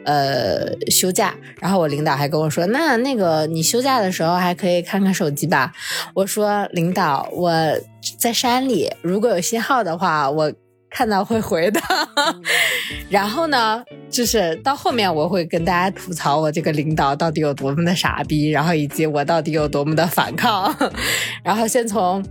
[0.06, 5.72] 呃，休假，然后我领导还跟我说，那那个你休假的时候还可以看看手机吧。
[6.14, 7.50] 我说领导，我
[8.20, 10.52] 在山里，如果有信号的话，我
[10.94, 11.82] 看到会回的。
[13.10, 20.74] 然后呢，就是到后面我会跟大家吐槽我这个领导到底有多么的傻逼，然后以及我到底有多么的反抗。
[21.44, 22.24] 然后先从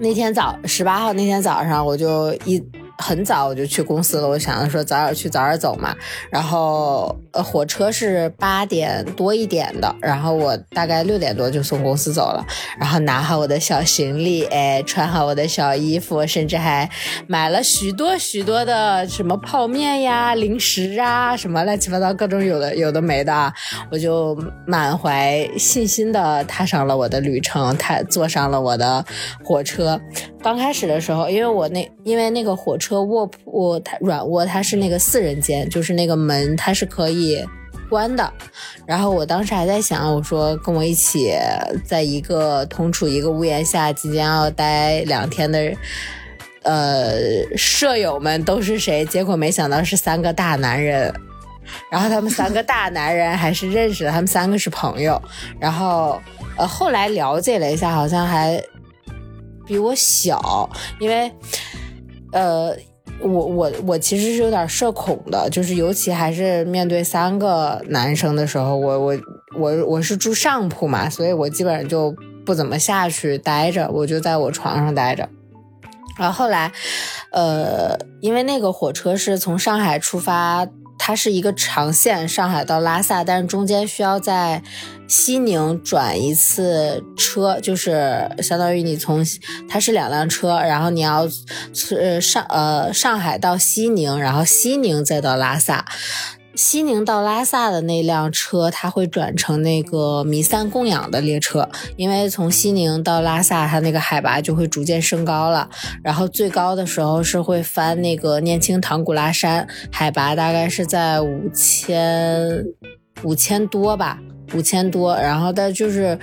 [0.00, 2.62] 那天早十八号那天早上，我就一。
[2.98, 5.94] 很早我就去公司了，我想着说早点去早点走嘛。
[6.30, 12.44] 然后呃，火车是八点多一点的，然后我大概六点多就从公司走了，
[12.78, 16.88] 然后拿好我的小行李，哎，穿好我的小衣服，甚至还
[17.26, 23.52] 买了许多许多的什么泡面呀、零食啊，什么乱七八糟各种有的有的没的，
[23.90, 29.04] 我就满怀信心的踏上了我的旅程，踏坐上了我的
[29.44, 30.00] 火车。
[30.42, 37.44] 刚开始的时候，因为我那因为那个火车车卧铺它软卧它是那个四人间，就是那个门它是可以
[37.90, 38.32] 关的。
[38.86, 41.34] 然后我当时还在想，我说跟我一起
[41.84, 45.72] 在一个同处一个屋檐下即将要待两天的
[46.62, 47.16] 呃
[47.56, 49.04] 舍友们都是谁？
[49.06, 51.12] 结果没想到是三个大男人。
[51.90, 55.20] 然后他们三个大男人还是认识的，他们三个是朋友。
[55.58, 56.22] 然后
[56.56, 58.62] 呃后来了解了一下，好像还。
[59.68, 60.70] 比我小，
[61.00, 61.28] 因为，
[62.36, 62.76] 呃，
[63.22, 69.16] 我我我其实是有点社恐的，就是尤其还是面对三个男生的时候，我我
[69.58, 75.26] 我我是住上铺嘛，所以我基本上就不怎么下去待着，我就在我床上待着。
[76.18, 76.70] 然后后来，
[77.32, 80.68] 呃，因为那个火车是从上海出发。
[80.98, 84.62] 它是一个长线，上海到拉萨，但是中间需要在
[85.08, 89.24] 西宁转一次车，就是相当于你从
[89.68, 91.28] 它是两辆车，然后你要
[91.96, 95.84] 呃上呃上海到西宁，然后西宁再到拉萨。
[96.56, 105.68] 西宁到拉萨的那辆车，它会转成那个弥散供养的列车，因为从西宁到拉萨，它那个海拔就会逐渐升高了，
[106.02, 112.64] 然后最高的时候是会翻那个念青唐古拉山，海拔大概是在五千
[113.22, 114.18] 五千多吧。
[114.54, 116.16] 五千多，然后但就是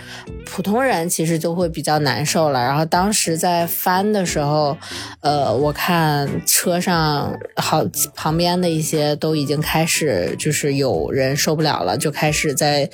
[0.46, 2.62] 普通人其实就会比较难受了。
[2.62, 4.78] 然后当时在翻的时候，
[5.20, 7.84] 呃，我看车上好
[8.16, 12.90] 旁边的一些都已经开始就是有人受不了了，就开始在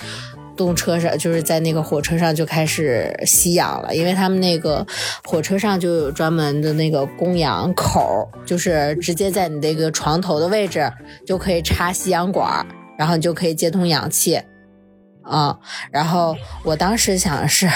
[0.58, 4.84] 动车上，就是在那个火车上就开始吸氧了，因为他们那个
[5.26, 10.92] 火车上就有专门的那个供氧口，就是直接在你那个床头的位置
[11.24, 12.66] 就可以插吸氧管，
[13.00, 14.38] 然后你就可以接通氧气。
[15.24, 15.58] 啊，
[15.90, 17.68] 然后我当时想的是，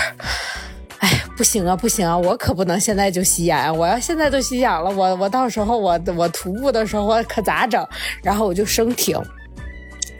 [0.97, 7.87] 哎，不行啊，不行啊，我可不能现在就吸氧，我要现在都吸氧了，我我到时候我我徒步的时候我可咋整？
[8.23, 9.21] 然后我就生挺，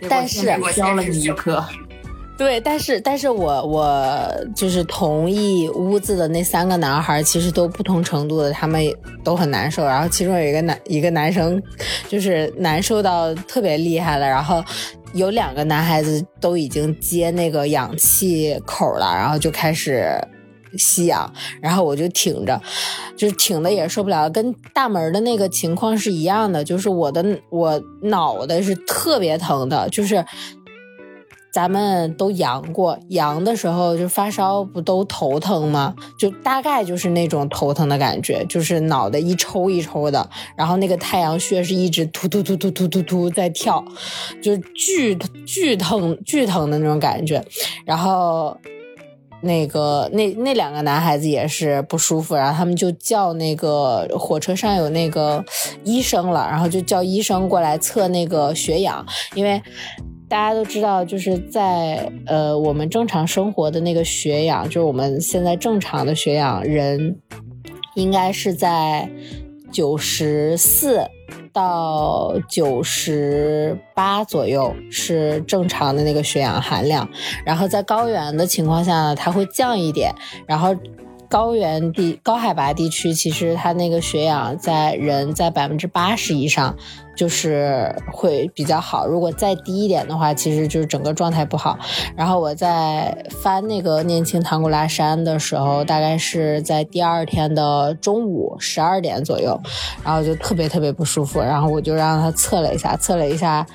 [0.08, 1.66] 但是我教了你一课，
[2.38, 8.84] 对，但是但是我我就是同一屋子的那三个男孩，其实都不同程度的，他们
[9.24, 11.62] 都很难受，然后其中有一个男一个男生
[12.10, 14.64] 就是难受到特别厉害了，然后。
[15.14, 20.10] 有两个男孩子都已经接那个氧气口了，然后就开始
[20.76, 22.60] 吸氧，然后我就挺着，
[23.16, 30.26] 就是挺的也受不了，跟大门的那个情况是一样的，就是我的我脑袋是特别疼的，就是。
[31.54, 35.94] 咱们都阳过，阳的时候就发烧，不都头疼吗？
[36.18, 43.86] 就大概就是那种头疼的感觉，就是脑袋一抽一抽的，然后那个太阳穴是一直突突突突突突突在跳，
[44.42, 47.46] 就是巨巨疼巨疼的那种感觉。
[47.86, 48.58] 然后
[49.42, 55.46] 那个那那两个男孩子也是不舒服，然后他们就叫那个火车上有那个
[55.84, 59.62] 医生了，然后就叫医生过来测那个血氧，因为。
[60.34, 67.16] 大家都知道，就是在呃，我们正常生活的那个血氧，就是我们现在正常的血氧，人
[67.94, 69.08] 应该是在
[69.72, 71.08] 九十四
[71.54, 77.08] 到九十八左右是正常的那个血氧含量，
[77.46, 80.12] 然后在高原的情况下呢，它会降一点，
[80.48, 80.76] 然后。
[81.34, 86.78] 高原地、高海拔地区，其实它那个血氧在人在百分之八十以上，
[87.18, 89.08] 就是会比较好。
[89.08, 91.80] 如果再低一点的话，其实就是整个状态不好。
[92.16, 99.60] 然后我在翻那个念青唐古拉山的时候，大概是在第二天的中午十二点左右，
[100.06, 101.40] 然后就特别特别不舒服。
[101.40, 103.66] 然后我就让他测了一下，测了一下，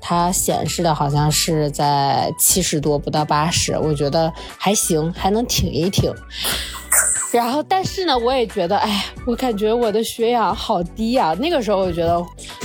[0.00, 3.76] 它显示的好像是在七十多，不到八十。
[3.76, 6.14] 我觉得还行，还能挺一挺。
[7.30, 11.34] 然后，但是呢，我也觉得，哎，我感觉我的血氧好低啊。
[11.38, 12.18] 那个时候，我觉得，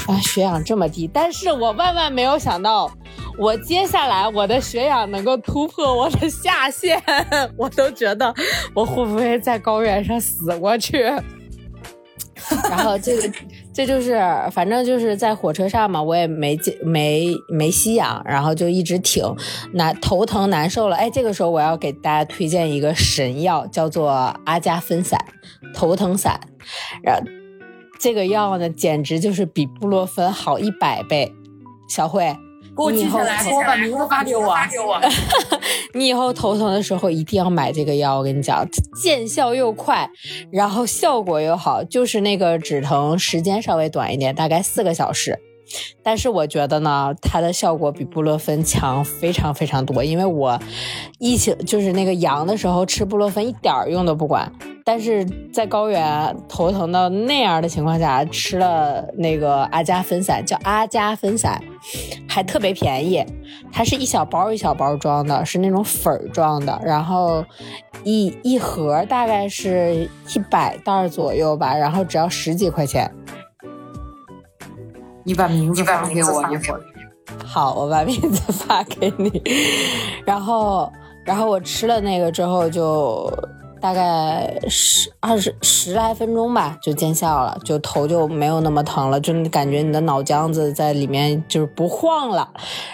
[0.08, 2.90] 啊，血氧这么低，但是我万万没有想到，
[3.38, 7.02] 我接下来我的血氧能够突破我的下限，
[7.58, 8.34] 我都觉得
[8.74, 11.12] 我会不会在高原上死过去。
[12.70, 13.32] 然后这个。
[13.76, 19.24] 这就是，反正就是在火车上嘛，我也没没没吸氧，然后就一直挺，
[19.74, 20.96] 难头疼难受了。
[20.96, 24.12] 哎，这个时候我要给大家推荐一个神药，叫做
[24.46, 25.20] 阿加芬散
[25.74, 26.40] 头疼散。
[27.02, 27.24] 然后
[28.00, 31.34] 这个药呢，简直就是比布洛芬好一百倍。
[31.90, 32.38] 小慧。
[32.76, 34.56] 给我记下来，给我把名字发给我。
[35.94, 38.68] 你以后头疼的时候一定要买这个药，我跟你讲，
[39.02, 40.10] 见效又快，
[40.52, 45.40] 然后效果又好，就是那个止疼时间稍微短一点，大概四个小时。
[46.04, 50.60] 但是我觉得呢，它的效果比布洛芬强非常非常多，因为我
[51.20, 54.52] 疫情就是那个阳的时候吃布洛芬一点儿用都不管，
[54.84, 61.62] 但是在高原头疼到那样的情况下吃了那个阿加芬散，叫阿加芬散，
[62.28, 63.26] 还特别便宜，
[63.72, 67.44] 它是一小包一小包装的，是那种粉状的，然后
[68.04, 73.10] 一一盒大概是一百袋左右吧，然后只要十几块钱。
[75.24, 76.82] 你把名字发给我一会儿。
[77.46, 79.42] 好，我把名字发给你。
[80.26, 80.92] 然后，
[81.26, 83.32] 然后我吃了那个之后，就
[83.80, 92.50] 大概十二十十来分钟吧，就见效了，就头就没有那么疼了，就感觉你的脑浆子在里面就是不晃了，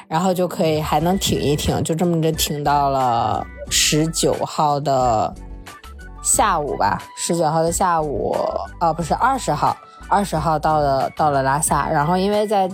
[0.08, 5.34] 然后就可以还能挺一挺，就这么着挺到了十九号的
[6.22, 8.36] 下午吧，十九号的下午，
[8.80, 9.76] 哦，不是二十号。
[10.10, 12.70] 二十号到了，到了拉萨，然后因为在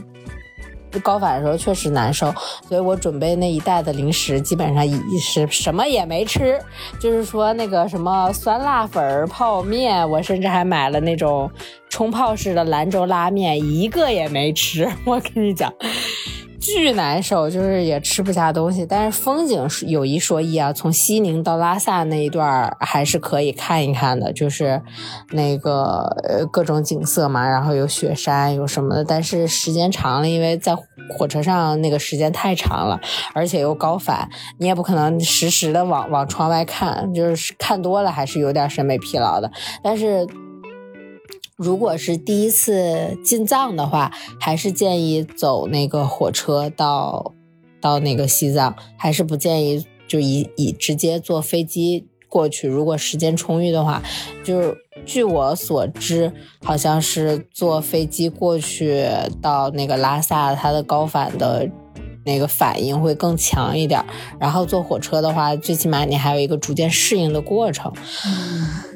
[1.03, 2.33] 高反的时候确实难受，
[2.67, 6.57] 所以我准备那一袋的零食基本上一是什么也没吃，
[7.01, 11.51] 就是说那个什么酸辣粉、泡面，我甚至还买了那种
[11.89, 14.89] 冲泡式的兰州拉面，一个也没吃。
[15.05, 15.69] 我跟你讲。
[16.65, 24.81] 巨难受，就是也吃不下东西，但是风景有一说一啊，从西宁到拉萨那一段还是可以看一看的，就是
[25.31, 30.75] 那个呃各种景色嘛，然后有雪山有什么的，但是时间长了，因为在
[31.09, 32.99] 火车上那个时间太长了，
[33.33, 39.51] 而且又高反，你也不可能实时的往往窗外看，就是看多了还是有点审美疲劳的，
[39.83, 40.27] 但是。
[41.57, 47.33] 如果是第一次进藏的话，还是建议走那个火车到
[47.79, 52.67] 到那个西藏，还是不建议就以以直接坐飞机过去。
[52.67, 54.03] 如果时间充裕的话，
[54.43, 59.05] 就是据我所知，好像是坐飞机过去
[59.41, 61.69] 到那个拉萨，它的高反的
[62.25, 64.03] 那个反应会更强一点。
[64.39, 67.91] 然后坐火车的话，最起码你还有一个逐渐适应的过程。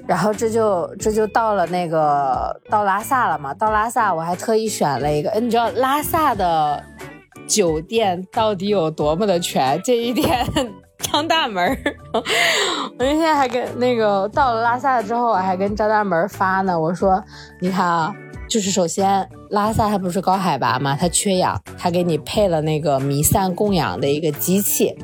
[0.08, 3.54] 然后这就这就到了那个到拉萨了嘛？
[3.54, 6.84] 到拉萨我还特意选了一个，你知道拉萨的
[7.48, 9.80] 酒店到底有多么的全？
[9.84, 10.46] 这一天
[11.00, 11.78] 张大门，
[12.14, 12.24] 我
[13.00, 17.24] 那天还跟那个到了拉萨之后，我还跟张大门发呢，我说
[17.60, 18.16] 你看啊。
[18.50, 24.98] 就是首先，拉萨它不是高海拔嘛，它缺氧，它给你配了那个弥散供氧的一个机器。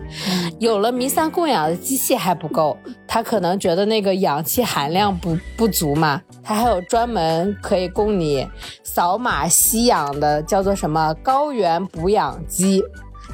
[0.57, 2.75] 有了弥散供氧的机器还不够，
[3.07, 8.47] 它可能觉得那个氧气含量不不足嘛，它还有专门可以供你
[8.83, 12.83] 扫码吸氧的，叫做什么高原补氧机，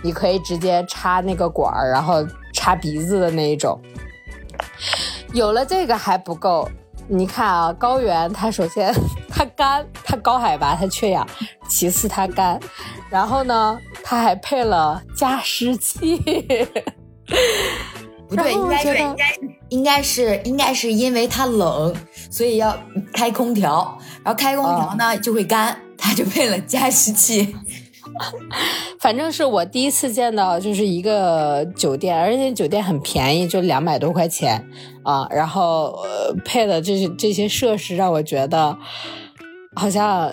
[0.04, 2.16] 你可以直接插那个管儿，然后
[2.62, 3.82] 插鼻子的那一种。
[5.34, 6.70] 有了这个还不够。
[7.08, 8.94] 你看啊，高原它首先
[9.28, 11.28] 它干，它高海拔它缺氧，
[11.68, 12.60] 其次它干，
[13.10, 16.18] 然后呢，它还配了加湿器。
[18.30, 19.34] 不对，应该是应该
[19.70, 21.94] 应该是应该是因为它冷，
[22.30, 22.78] 所以要
[23.12, 27.56] 开空调，然后开空调呢就会干，它就配了加湿器。
[29.00, 34.64] 反正是我第一次见到，就是一个酒店，而且酒店很便宜，就两百多块钱
[35.04, 35.28] 啊。
[35.32, 35.98] 然后，
[36.46, 38.78] 配的这些这些设施，让我觉得
[39.76, 40.32] 好像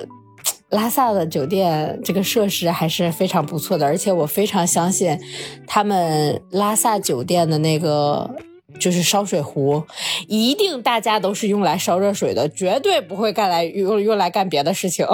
[0.68, 5.18] 拉萨的酒店这个设施还是非常不错的，而且我非常相信
[5.66, 8.30] 他们拉萨酒店的那个
[8.78, 9.84] 就是烧水壶，
[10.26, 15.06] 一定大家都是用来烧热水的，绝对不会干来用用来干别的事情。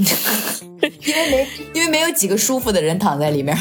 [1.04, 3.56] 因为没因为没有几个舒服的人躺在里面。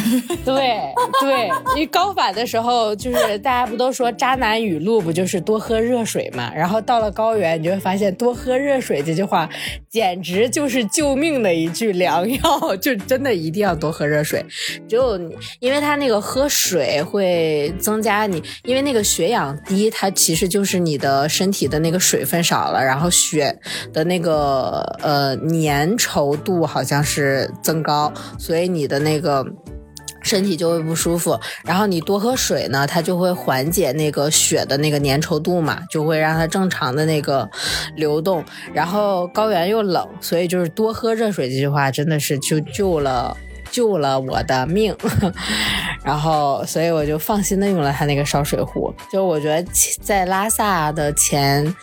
[0.46, 0.80] 对
[1.20, 6.52] 对，你高反的时候，就是大家不都说渣男语录不就是多喝热水嘛？
[6.56, 9.50] 然后到了高原，你就会发现多喝热水这句话
[9.90, 14.46] 简直就是救命的一句良药，就真的一定要多喝热水。
[14.88, 15.20] 只有
[15.60, 23.54] 因为它那个喝水会增加你，因为那个血氧低，它其实就是你的身体的那个水分少了，然后血
[23.92, 29.46] 的那个呃粘稠度好像是增高，所以你的那个。
[30.22, 37.50] 身体就会不舒服，然后你多喝水呢，它就会缓解那个血的那个粘稠度嘛，就会让它正常的那个
[37.96, 38.44] 流动。
[38.74, 43.36] 然后高原又冷，所以就是多喝热水这句话真的是就救了
[43.72, 44.94] 救了我的命。
[46.04, 48.94] 然后，所以我就放心的用了它那个烧水壶。
[49.10, 49.66] 就我觉得
[50.02, 51.74] 在拉萨的前。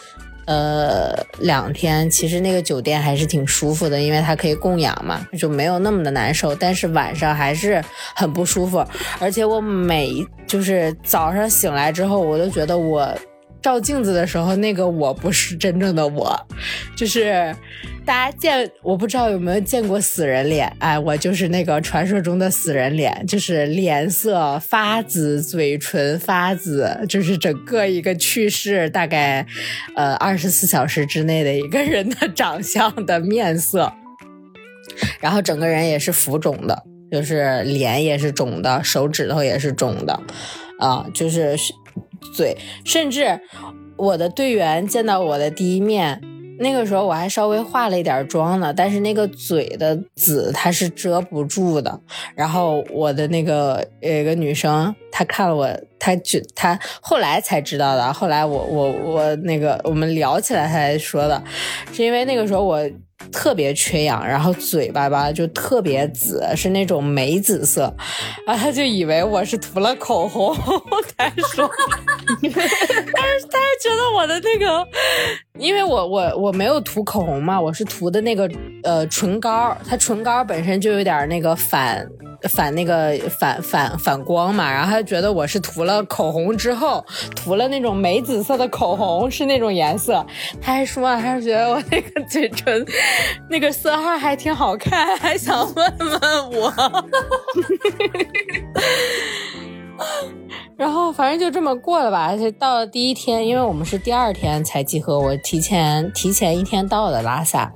[0.46, 6.54] 呃，两天其实那个酒店还是挺舒服的，因为它可以供氧嘛，就没有那么的难受。
[6.54, 7.82] 但是晚上还是
[8.14, 8.84] 很不舒服，
[9.20, 13.12] 而且我每就是早上醒来之后，我都觉得我。
[13.62, 16.38] 照镜子的时候，那个我不是真正的我，
[16.96, 17.54] 就是
[18.04, 29.44] 大家见我不知道有没有见过死人脸，哎，我就是那个传说中的死人脸，就是脸色发紫，嘴唇发紫，就是整个一个去世大概
[29.96, 33.92] 呃二十四小时之内的一个人的长相的面色，
[35.18, 40.22] 然后整个人也是浮肿的，就是脸也是肿的，手指头也是肿的，
[40.78, 41.56] 啊，就是。
[42.32, 43.40] 嘴，甚至
[43.96, 46.20] 我的队员见到我的第一面，
[46.58, 52.00] 那个时候我还稍微化了一点妆呢，但是那个嘴的紫它是遮不住的。
[52.34, 55.66] 然后我的那个有一个女生，他看了我，
[55.98, 58.12] 他就他后来才知道的。
[58.12, 61.42] 后来我我我那个我们聊起来，他才说的，
[61.90, 62.78] 是因为那个时候我。
[63.32, 67.92] 特别缺氧，然后嘴巴吧就特别紫，是那种玫紫色，
[68.46, 70.54] 然后他就以为我是涂了口红，
[71.16, 71.68] 他说，
[72.42, 74.86] 但是他觉得我的那个，
[75.58, 78.48] 因为我我我没有涂口红嘛，我是涂的那个
[78.84, 82.06] 呃唇膏，它唇膏本身就有点那个反。
[82.48, 90.24] 反那个反反反光嘛，然后他觉得我是涂了口红之后，涂了那种玫紫色的口红是那种颜色，
[90.60, 92.84] 他还说还觉得我那个嘴唇
[93.48, 96.72] 那个色号还挺好看，还想问问我。
[100.76, 107.72] 然后反正就这么过了吧，而且到了第一天，因为我们是第二天才集合，我提前提前一天到的拉萨。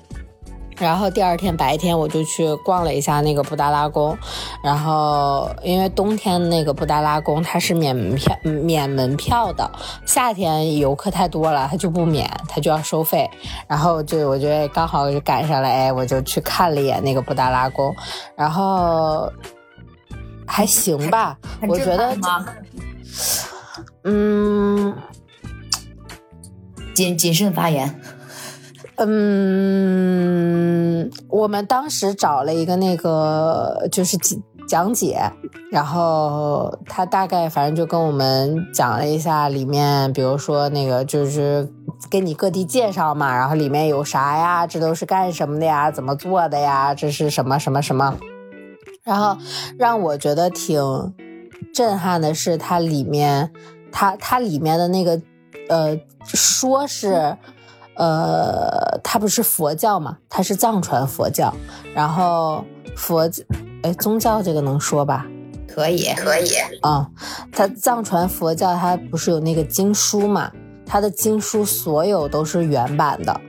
[0.81, 4.17] 然后第二天白天我就去逛了一下那个布达拉宫，
[4.65, 9.71] 然后因为冬天那个布达拉宫它是免门票免门票的，
[10.07, 13.29] 夏天游客太多了，它就不免，它就要收费。
[13.69, 17.95] 然后就我觉得刚好就赶上了，哎，我就去看了一眼那个布达拉宫，
[18.35, 19.31] 然后
[20.47, 21.37] 还行吧，
[21.69, 22.17] 我觉得，
[24.05, 24.97] 嗯，
[26.95, 28.01] 谨谨慎发言。
[29.03, 29.09] 嗯，
[31.29, 34.19] 我们当时找了一个那个就是
[34.69, 35.19] 讲解，
[35.73, 41.67] 然后他大概反正就跟我们讲了一下里面，比如说那个就是
[42.11, 48.19] 给你各地介绍嘛，然后里面有啥呀，这都是干什么的呀，怎么做的呀，这是什么什么什么，
[49.03, 49.35] 然后
[49.79, 50.79] 让我觉得挺
[51.73, 53.51] 震撼的是它里面，
[53.91, 55.19] 它它里面的那个
[55.71, 57.39] 呃说是。
[57.97, 60.19] 呃，它不是佛教嘛？
[60.29, 61.53] 它是藏传佛教。
[61.95, 62.65] 然后
[62.97, 63.29] 佛，
[63.83, 65.27] 哎，宗教这个能说吧？
[65.69, 66.49] 可以，可以。
[66.83, 67.09] 啊，
[67.53, 70.51] 它藏传佛教，它不是有那个经书嘛？
[70.87, 73.41] 它的经书所有都是原版的。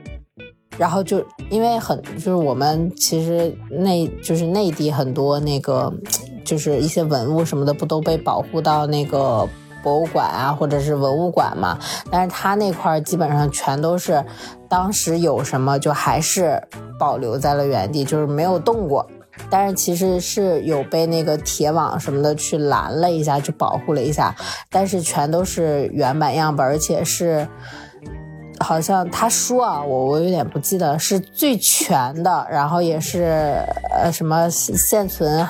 [0.78, 5.92] 然后就因为很，就是我们其实内就是内地很多那个，
[6.44, 9.48] 就是一些文物什么的，不都被保护到那个。
[9.82, 11.78] 博物馆啊，或者是文物馆嘛，
[12.10, 14.24] 但是它那块基本上全都是
[14.68, 16.62] 当时有什么就还是
[16.98, 19.06] 保留在了原地，就是没有动过。
[19.48, 24.34] 但是其实是有被那个铁网什么的去拦了一下，去保护了一下，
[24.70, 27.48] 但是全都是原版样本，而且是
[28.62, 35.46] 好像他说啊，我我有点不记得，是最全的，然后也是呃什么现存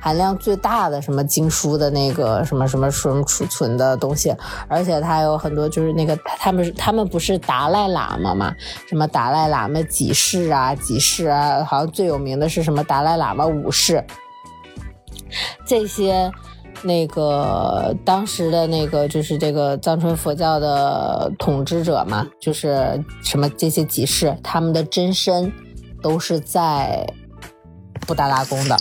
[0.00, 4.34] 含量最大的什么经书的那个什么什么什么储存的东西，
[4.68, 8.52] 而且它有很多就是那个他们他们不是达赖喇嘛嘛，
[8.88, 14.04] 什么达赖喇嘛几世啊几世啊，好像最有名的是什么达赖喇嘛五世，
[15.66, 16.30] 这些。
[16.82, 25.52] 那个当时的那个就是这个藏传佛教的统治者嘛，就是什么这些集市，他们的真身
[26.02, 27.06] 都是在
[28.06, 28.76] 布达拉宫的。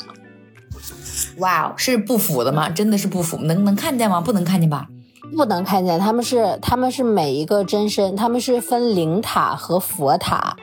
[1.38, 2.70] 哇，是不腐的吗？
[2.70, 3.38] 真的是不腐？
[3.38, 4.22] 能能看见吗？
[4.22, 4.88] 不能看见吧？
[5.36, 10.56] 不能看见，他们是他们是每一个真身，他们是分灵塔和佛塔，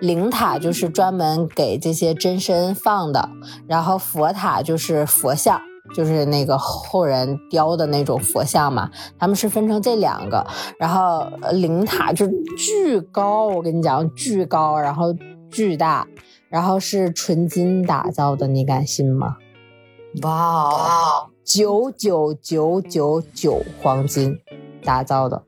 [0.00, 3.30] 灵塔就是专门给这些真身放的，
[3.66, 5.60] 然后佛塔就是佛像。
[5.94, 10.46] 就是那个后人雕的那种佛像嘛，他们是分成这两个，
[10.78, 12.26] 然后灵塔就
[12.56, 15.14] 巨高，我跟你讲巨高，然后
[15.50, 16.06] 巨大，
[16.48, 19.36] 然后是纯金打造的，你敢信吗？
[20.22, 24.38] 哇，九九九九九黄金
[24.84, 25.42] 打造的，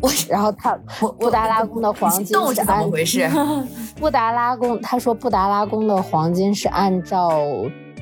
[0.00, 0.74] 我然后他
[1.18, 3.28] 布达拉宫的黄金是怎么回事？
[3.96, 7.30] 布达拉宫他说布达拉宫的黄金是按照。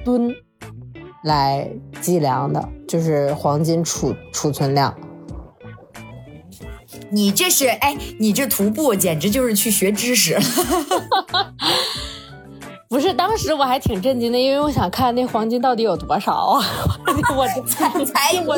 [0.04, 0.34] 吨
[1.22, 1.68] 来
[2.00, 4.94] 计量的，就是黄金储储存量。
[7.10, 10.38] 你这是哎，你这徒步简直就是去学知识。
[12.88, 16.64] 不是，当时我还挺震惊的，因为我想看那黄金到底有多少啊！
[17.36, 18.56] 我才才我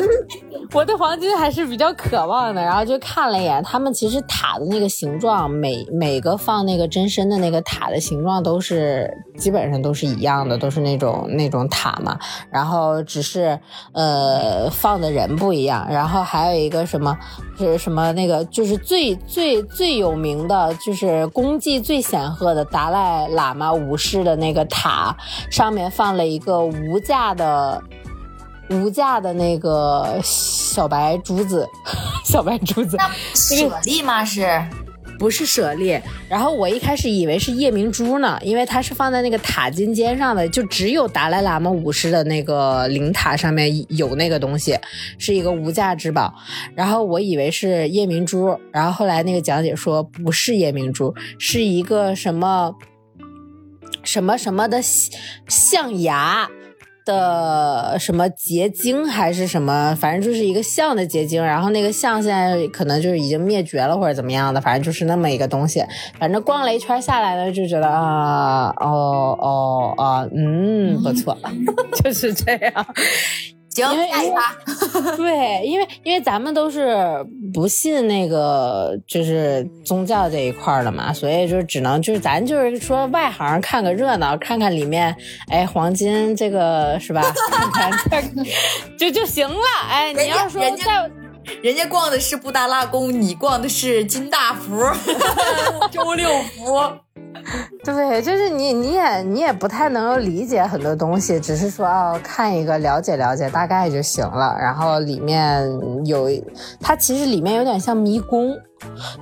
[0.73, 12.19] 我对黄金还是比较渴望的，然后就看了一眼，他们其实塔的那个形状，每每个放那个真身的那个塔的形状都是基本上都是一样的，都是那种那种塔嘛。
[12.51, 13.57] 然后只是
[13.93, 17.17] 呃放的人不一样，然后还有一个什么
[17.57, 24.17] 是什么那个就是最最最有名的就是功绩最显赫的达赖喇嘛五世。
[24.17, 25.15] 的那个塔
[25.51, 27.79] 上面放了一个无价的
[28.69, 31.67] 无价的那个小白珠子，
[32.25, 32.97] 小白珠子，
[33.33, 34.23] 舍利吗？
[34.25, 34.45] 是
[35.19, 35.99] 不是舍利？
[36.29, 44.77] 然后我一开始以为是夜明珠呢，因为它是放在那个塔尖尖上的，就只有达赖喇嘛五世的那个灵塔上面有那个东西，
[45.17, 46.33] 是一个无价之宝。
[46.75, 52.75] 然后我以为是夜明珠，然后后来那个讲解说不是夜明珠，是一个什么。
[54.03, 54.79] 什么什么的
[55.49, 56.49] 象牙
[57.07, 61.43] 的什么结晶还是什么，反正就是一个象的结晶。
[61.43, 65.83] 然后那个象现在可能就是已经灭绝了或者怎么样的，反正就是那么一个东西。
[66.19, 71.35] 反正逛了一圈下来呢，就觉得啊，哦哦啊，嗯，不错，
[72.03, 72.85] 就是这样。
[73.69, 74.55] 行，下一趴。
[75.15, 77.23] 对，因为因为咱们都是
[77.53, 85.15] 不信那个就是宗教这一块的嘛，所以就只能就是咱就是说外行看个热闹，看看里面
[85.49, 87.21] 哎黄金这个是吧？
[87.73, 88.23] 看看
[88.97, 89.65] 这就就行了。
[89.89, 91.09] 哎，你要说在。
[91.63, 94.83] 人家逛的是布达拉宫，你逛的是金大福、
[95.89, 96.75] 周六福。
[97.83, 104.55] 对，就是你，你也你也不太能够理解很多东西，只是说哦，看一个了解了解大概就行了。
[104.59, 105.67] 然后里面
[106.05, 106.29] 有，
[106.79, 108.55] 它其实里面有点像迷宫。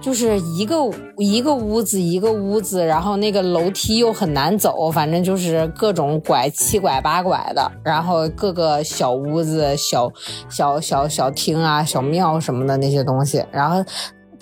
[0.01, 0.75] 就是一个
[1.15, 10.11] 一个屋子一个屋子，然后那个楼梯又很难走，反正就是各种拐七拐八拐的，然后各个小屋子、小
[10.49, 13.45] 小小小厅啊、小庙什么的那些东西。
[13.49, 13.81] 然后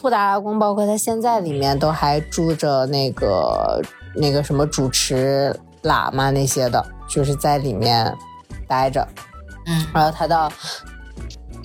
[0.04, 3.82] 布达拉宫，包括它现在里面都还住着那个
[4.14, 8.14] 那个什么主持喇嘛那些的，就是在里面
[8.68, 9.08] 待着。
[9.66, 10.52] 嗯，然后他到。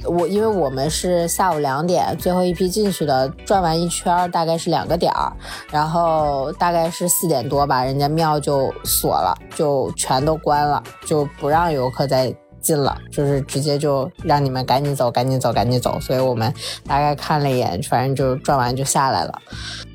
[0.05, 5.33] 我因为我们是下午两点最后一批进去的，转完一圈大概是两个点儿，
[5.73, 12.33] 然后大概是四点多吧，人家庙就锁了，就全都关了，就不让游客再
[12.69, 15.99] 进了，就是直接就让你们赶紧走，赶紧走，赶紧走。
[16.01, 16.53] 所以我们
[16.87, 19.41] 大概看了一眼，反正就转完就下来了。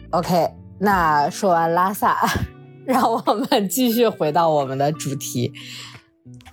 [0.09, 0.49] OK，
[0.79, 2.17] 那说完拉萨，
[2.85, 5.53] 让我们继续回到我们的主题。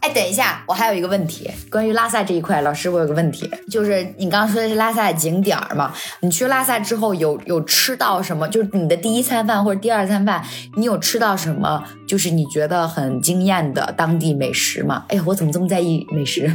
[0.00, 5.92] 哎，等一下，我还有一个问题，关于拉萨这一块，老师，我有个问题，就是你刚刚说的是拉萨的景点儿嘛？
[6.20, 8.48] 你去拉萨之后有有吃到什么？
[8.48, 10.42] 就是你的第一餐饭或者第二餐饭，
[10.76, 11.84] 你有吃到什么？
[12.08, 15.04] 就是你觉得很惊艳的当地美食吗？
[15.08, 16.50] 哎呀，我怎么这么在意美食？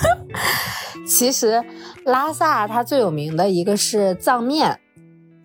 [1.06, 1.62] 其实
[2.04, 4.80] 拉萨它最有名的一个是藏面，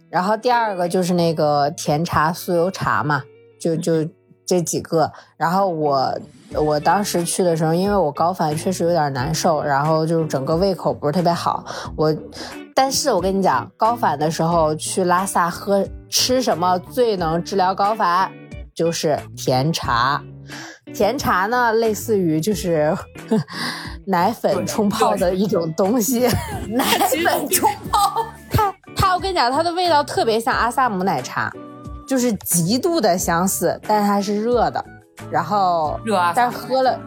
[0.10, 3.24] 然后第二个就是那个甜茶、酥油茶嘛，
[3.60, 4.08] 就就
[4.52, 5.12] 这几个。
[5.38, 6.18] 然后我。
[6.54, 11.64] 我当时去的时候，因为我高反确实有点难受，然后就是整个胃口不是特别好。
[11.96, 12.14] 我。
[12.76, 18.30] 但是我跟你讲，高反的时候去拉萨喝吃什么最能治疗高反？
[18.76, 20.22] 就是甜茶。
[20.94, 22.94] 甜茶呢，类似于就是
[24.08, 26.28] 奶粉冲泡的一种东西。
[26.68, 26.84] 奶
[27.24, 31.50] 粉冲泡，它它，我跟你讲，它的味道特别像阿萨姆奶茶，
[32.12, 34.84] 就是极度的相似，但是它是热的。
[35.32, 37.00] 然后热啊，但喝了。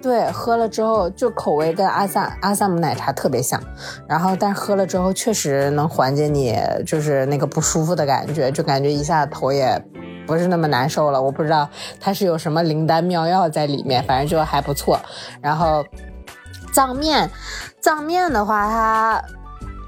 [0.00, 3.60] 对，喝了之后就口味跟阿萨阿萨姆奶茶特别像，
[4.06, 9.84] 然后但喝了之后确实能缓解你就是那个不舒服的感觉，就感觉一下头也
[10.24, 11.20] 不是那么难受了。
[11.20, 15.00] 我不知道它是有什么灵丹妙药在里面，反正就还不错。
[15.40, 15.84] 然后
[16.72, 17.28] 藏面，
[17.80, 19.24] 藏面的话它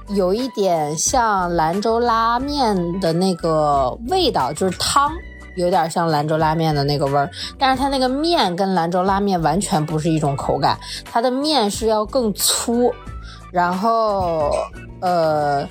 [0.09, 5.13] 有一点像兰州拉面的那个味道，就是汤。
[5.57, 10.79] 有点像兰州拉面的那个味儿，但是它那个面跟兰州拉面完全不是一种口感，
[11.11, 12.93] 它的面是要更粗，
[13.51, 14.51] 然后
[15.01, 15.67] 呃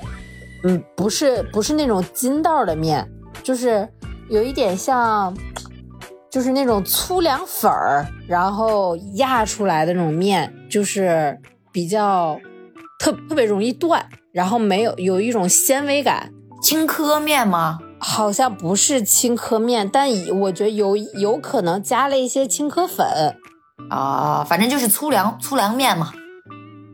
[0.63, 3.07] 嗯不是不是那种筋道的面，
[3.43, 3.87] 就是
[4.27, 5.31] 有一点像
[6.31, 11.39] 就是那种粗粮粉儿，然后压出来的那种面，就是
[11.71, 12.35] 比较
[12.97, 14.03] 特特别容易断，
[14.35, 16.29] 然后没有有一种纤维感，
[16.61, 17.79] 青稞面吗？
[17.97, 20.09] 好像不是青稞面，但
[20.41, 23.07] 我觉得有有可能加了一些青稞粉
[23.89, 26.11] 啊，反正就是粗粮粗粮面嘛。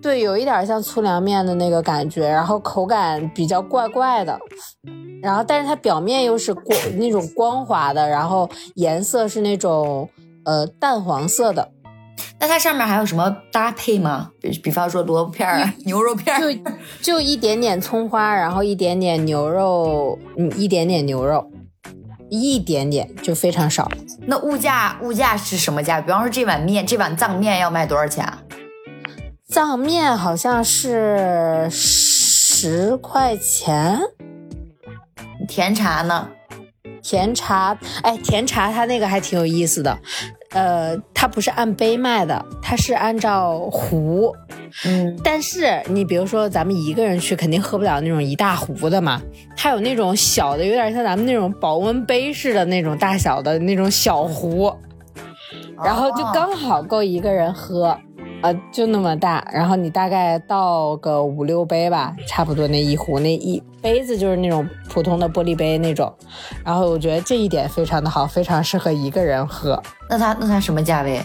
[0.03, 4.39] 对，有一点像粗粮面的那个感觉，然后口感比较怪怪的，
[5.23, 10.07] 然后但是它表面又是光那种光滑的，然后颜色是那种
[10.45, 11.71] 呃淡黄色的。
[12.39, 14.31] 那它上面还有什么搭配吗？
[14.41, 16.61] 比比方说萝卜片儿、牛肉片儿，就
[17.01, 21.51] 就一点点葱花，然后一点点牛肉，嗯，一点点牛肉，
[22.29, 23.91] 一点点就非常少。
[24.25, 26.01] 那物价物价是什么价？
[26.01, 28.27] 比方说这碗面，这碗藏面要卖多少钱？
[29.47, 33.99] 藏面好像是十块钱。
[35.47, 36.29] 甜茶呢？
[37.03, 39.99] 甜茶，哎，甜茶它那个还挺有意思的。
[40.53, 44.35] 呃，它不是按杯卖的，它是按照壶。
[44.85, 49.21] 嗯，但是你比如说咱们一个人去，肯定喝不了那种一大壶的嘛。
[49.55, 54.73] 它有那种小的，有点像咱们那种保温杯似的那种大小的那种小壶，
[55.83, 57.97] 然后就刚好够一个人喝。
[58.41, 66.11] 呃，就那么大，然后你大概倒个五六杯吧，差不多那一壶那一杯子就是那种普通的玻璃杯那种，
[66.63, 69.81] 然后我觉得这一点非常的好，非常适合一个人喝。
[70.09, 71.21] 那它那它什么价位？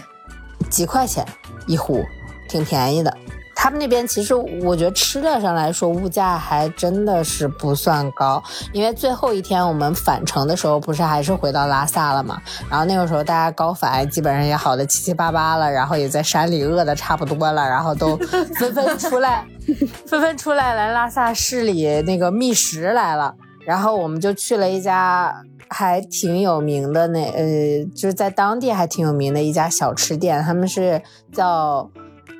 [0.69, 1.25] 几块钱
[1.65, 2.03] 一壶，
[2.49, 3.15] 挺便宜的。
[3.59, 8.41] 他们那边其实我觉得吃的上来说物价还真的是不算高，
[8.71, 12.39] 因为最后一天我们返程的时候不是还是回到拉萨了嘛，
[12.69, 18.15] 然后那个时候大家高反基本上也好的七七八八了，然后也在山里饿的差不多了，然后都
[18.59, 19.43] 纷纷出来，
[20.05, 23.33] 纷纷出来来拉萨市里那个觅食来了，
[23.65, 25.35] 然后我们就去了一家
[25.67, 31.01] 还挺有名的那呃就是在当地还挺有名的一家小吃店，他们是
[31.33, 31.89] 叫。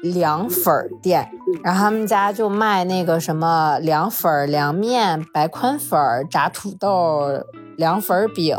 [0.04, 1.30] 凉粉店，
[1.64, 7.44] 然后他们家就卖那个什么凉粉、凉面、白宽粉、炸土豆、
[7.78, 8.56] 凉粉饼，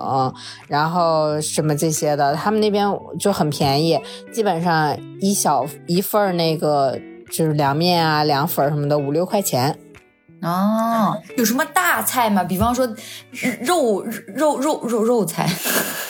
[0.66, 2.34] 然后什么这些的。
[2.34, 2.86] 他们那边
[3.18, 4.00] 就很便宜，
[4.32, 6.98] 基本上一小一份那个
[7.30, 9.78] 就是凉面啊、凉粉什么的，五六块钱。
[10.42, 12.42] 哦，有什么大菜吗？
[12.42, 12.86] 比方说
[13.60, 14.04] 肉
[14.34, 15.48] 肉肉肉肉菜。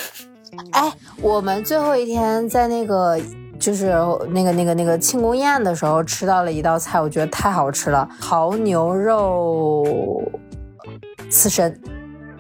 [0.73, 3.21] 哎，我们最后一天在那个。
[3.59, 3.93] 就是
[4.31, 10.23] 那个那个那个庆功宴的时候吃到了一道菜，我觉得太好吃了，蚝牛肉
[11.29, 11.79] 刺身，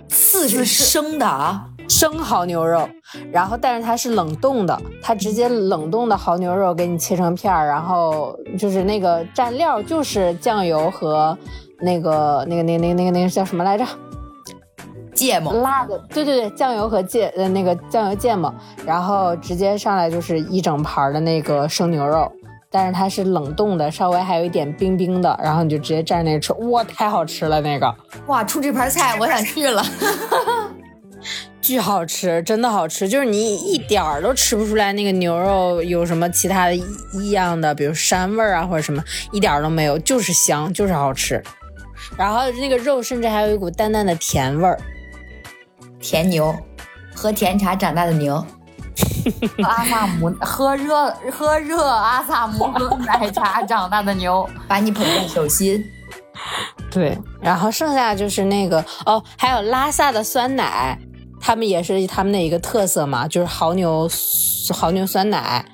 [0.09, 2.89] 刺是生的啊，生蚝牛肉，
[3.33, 11.37] 然后但是它是冷冻的，它直接冷冻的蚝牛肉给你切成片儿，然后就是那个蘸料就是酱油和
[11.81, 13.85] 那个那个那个那个那个那个叫什么来着？
[15.19, 15.53] 芥末。
[15.55, 18.55] 辣的，对对对，酱油和芥呃那个酱油芥末，
[18.87, 22.31] 然后直接上来就是一整盘的那个生牛肉，
[22.71, 27.93] 但是它是冷冻的，稍微还有一点冰冰的，然后你就直接蘸那个吃，哇，太好吃了那个，
[28.27, 29.83] 哇，出这盘菜我想去了，
[31.61, 39.03] 巨好吃，真的好吃，就是你一点儿都吃不出来那个牛肉有什么其他的异样的，比如膻味啊或者什么，
[39.33, 41.43] 一点都没有，就是香，就是好吃，
[42.16, 44.79] 然后那个肉甚至还有一股淡淡的甜味儿。
[46.01, 46.55] 甜牛，
[47.15, 48.45] 喝甜茶长大的牛，
[49.63, 55.85] 阿萨姆喝热喝热阿萨姆喝奶茶长大的牛， 把你捧在手心。
[56.91, 60.99] 对，然后剩下就是那个哦，还有拉萨的酸奶，
[61.41, 65.65] 他们也是他们的一个特色嘛，就是牦牛牦牛酸奶。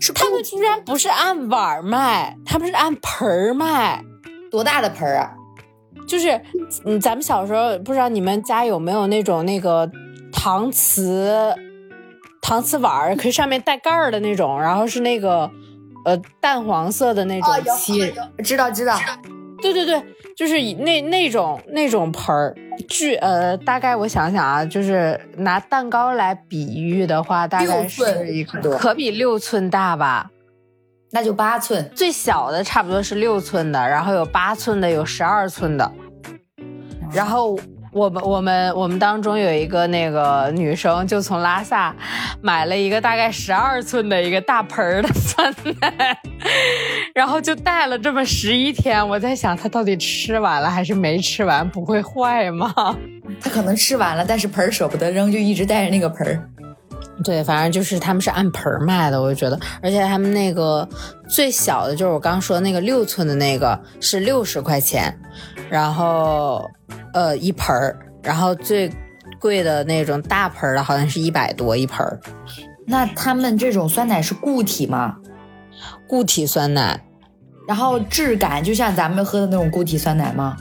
[0.00, 4.04] 是他们居然不是按碗卖，他们是按盆儿卖。
[4.50, 5.32] 多大的盆儿啊？
[6.06, 6.40] 就是
[6.84, 9.90] 嗯，咱们小时候不知道你们家有没有那种那个
[10.32, 11.54] 搪瓷
[12.42, 15.50] 搪瓷碗儿，可以上面带盖儿的那种，然后是那个
[16.04, 18.12] 呃淡黄色的那种漆。
[18.42, 18.98] 知道知道。
[19.62, 20.02] 对对对，
[20.36, 22.54] 就是以那那种那种盆儿，
[22.86, 30.28] 据呃大概我想想啊，就是拿蛋糕来比喻的话，大概是一个可比六寸大吧。
[31.14, 35.88] 那就八寸，最小的差不多是六寸的，然后有八寸的，有十二寸的。
[37.12, 37.56] 然后
[37.92, 41.94] 我们我们我们当中有一个那个女生，就从拉萨
[42.42, 46.18] 买了一个大概十二寸的一个大盆儿的酸奶，
[47.14, 49.08] 然后就带了这么十一天。
[49.08, 51.70] 我在想，她到底吃完了还是没吃完？
[51.70, 52.74] 不会坏吗？
[53.40, 56.50] 她可能吃完了，但是盆儿舍不得扔，就一直带着那个盆儿。
[57.22, 60.88] 对，反正就是他们是按盆卖的，我就觉得，而且他们那个
[61.28, 65.16] 最小的就是我刚刚说的那个六寸的那个是六十块钱，
[65.70, 66.68] 然后
[67.12, 68.90] 呃一盆儿，然后最
[69.40, 72.18] 贵的那种大盆的好像是一百多一盆儿。
[72.86, 75.16] 那他们这种酸奶是固体吗？
[76.08, 77.00] 固体酸奶，
[77.68, 80.56] 然后质感就像咱们喝的那种固体酸奶吗？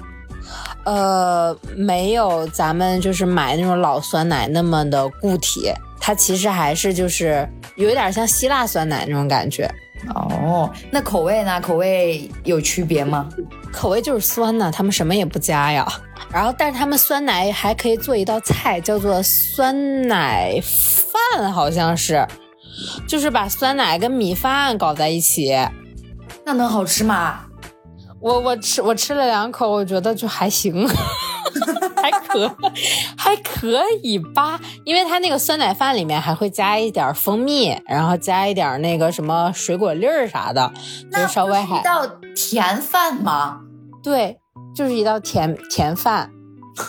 [0.86, 5.74] 呃，没有咱们就是买那种老酸奶那么的固体。
[6.06, 7.48] 它其实还是就是
[7.78, 9.74] 有一点像希腊酸奶那种感觉
[10.14, 10.70] 哦。
[10.92, 11.62] 那口味呢？
[11.62, 13.30] 口味有区别吗？
[13.72, 15.88] 口味就是酸呢，他们什么也不加呀。
[16.30, 22.28] 然后，但是他们酸奶还可以做一道菜，叫做酸奶饭，好像是，
[23.08, 25.58] 就是把酸奶跟米饭搞在一起。
[26.44, 27.46] 那能好吃吗？
[28.20, 30.86] 我我吃我吃了两口，我觉得就还行。
[31.96, 32.54] 还可
[33.34, 40.72] 还可以吧，因为它那个酸奶饭里面还会加一点蜂蜜，然后加一点那个什么水果粒儿啥的，
[41.12, 42.06] 就稍微还一道
[42.36, 43.62] 甜饭吗？
[44.04, 44.38] 对，
[44.76, 46.30] 就是一道甜甜饭，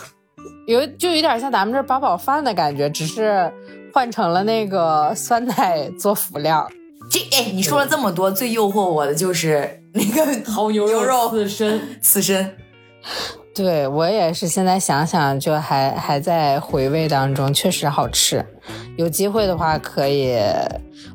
[0.67, 3.51] 有就有点像咱们这八宝饭的感觉，只是
[3.91, 6.69] 换成了那个酸奶做辅料。
[7.09, 12.55] 这哎，你说了这么多，最诱惑我的就是那个牦牛肉刺身，刺身。
[13.55, 18.45] 对我也是，现在想想就还还在回味当中，确实好吃。
[18.97, 20.37] 有机会的话可以，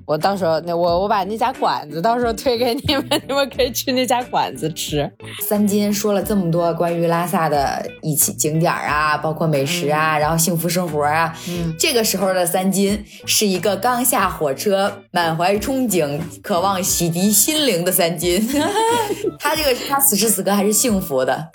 [0.06, 5.10] 我到时候那我我把那家馆子到时候推给你们， 你们可以去那家馆子吃。
[5.40, 11.36] 三金说了这么多关于拉萨的一起景点啊，包括美食啊，然后幸福生活啊。
[11.48, 18.46] 嗯，这个时候的三金是一个刚下火车、满怀憧憬、渴望洗涤心灵的三金。
[19.38, 21.48] 他这个他此时此刻还是幸福的。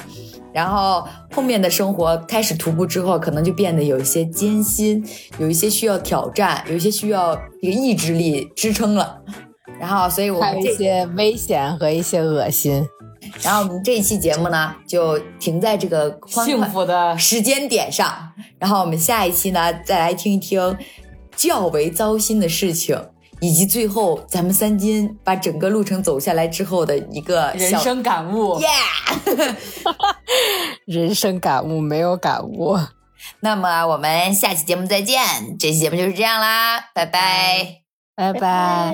[0.55, 5.05] 然后后面的生活开始徒步之后，可能就变得有一些艰辛，
[5.37, 9.21] 有一些需要挑战，有一些需要这个意志力支撑了。
[9.77, 12.87] 然后，所以我们这些危险和一些恶心。
[13.41, 18.31] 然后我们这一期节目呢，就停在这个幸福的时间点上。
[18.57, 20.77] 然后我们下一期呢，再来听一听
[21.35, 22.97] 较为糟心的事情。
[23.41, 28.67] 以及最后，咱们三金把整个路程走下来之后的一个 人生感悟，耶！
[30.86, 32.77] 人生感悟没有感悟。
[33.39, 37.81] 那么我们下期节目再见，这期节目就是这样啦，拜拜，
[38.15, 38.93] 拜拜。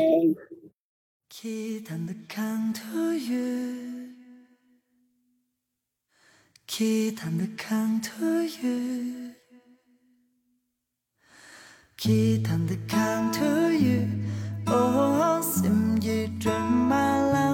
[14.79, 17.47] oh sim ye dren ma la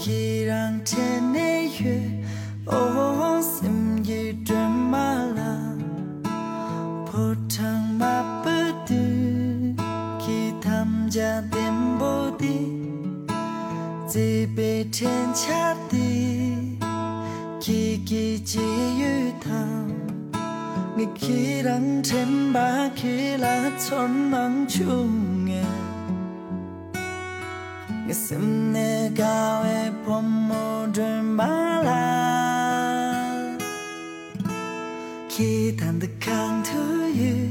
[0.00, 1.98] ki rang chen ne yue
[2.78, 3.78] oh sim
[4.10, 5.06] ye dren ma
[5.36, 5.52] la
[7.10, 7.22] po
[7.56, 7.90] tang.
[8.00, 8.14] ma
[8.44, 8.56] bu
[8.88, 9.04] du
[10.22, 12.58] ki tam ja dem bo di
[14.12, 16.10] zi be chen cha di
[17.62, 18.68] ki ki ji
[19.00, 19.14] yu
[21.00, 25.46] tham nghi khi răng trên ba khi là chốn mang chung
[28.06, 32.02] Ngesimne gawe pomo drumala
[35.28, 37.48] Ki tan the kang to you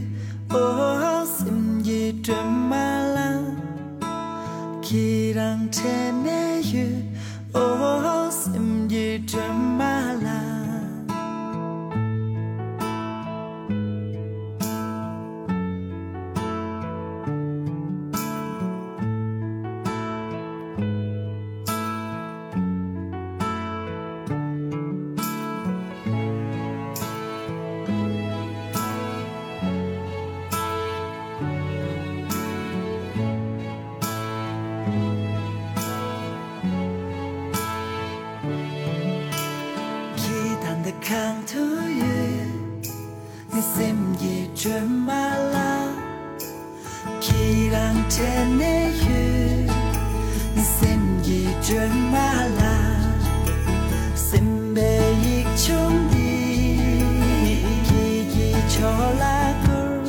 [0.51, 3.41] Oh sim ye drumala
[4.81, 6.87] Ki rang tene you
[7.53, 9.68] Oh sim ye drumala
[48.57, 49.67] nè hư
[50.63, 53.01] xem gì chuyện mà là
[54.15, 56.77] xem bề ít chung đi
[57.89, 59.99] kỳ kỳ cho la cơ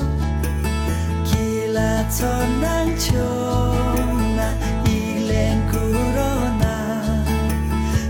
[1.33, 4.53] kỳ là cho nắng chung na
[4.85, 7.05] y lên corona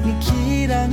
[0.04, 0.92] kỳ đang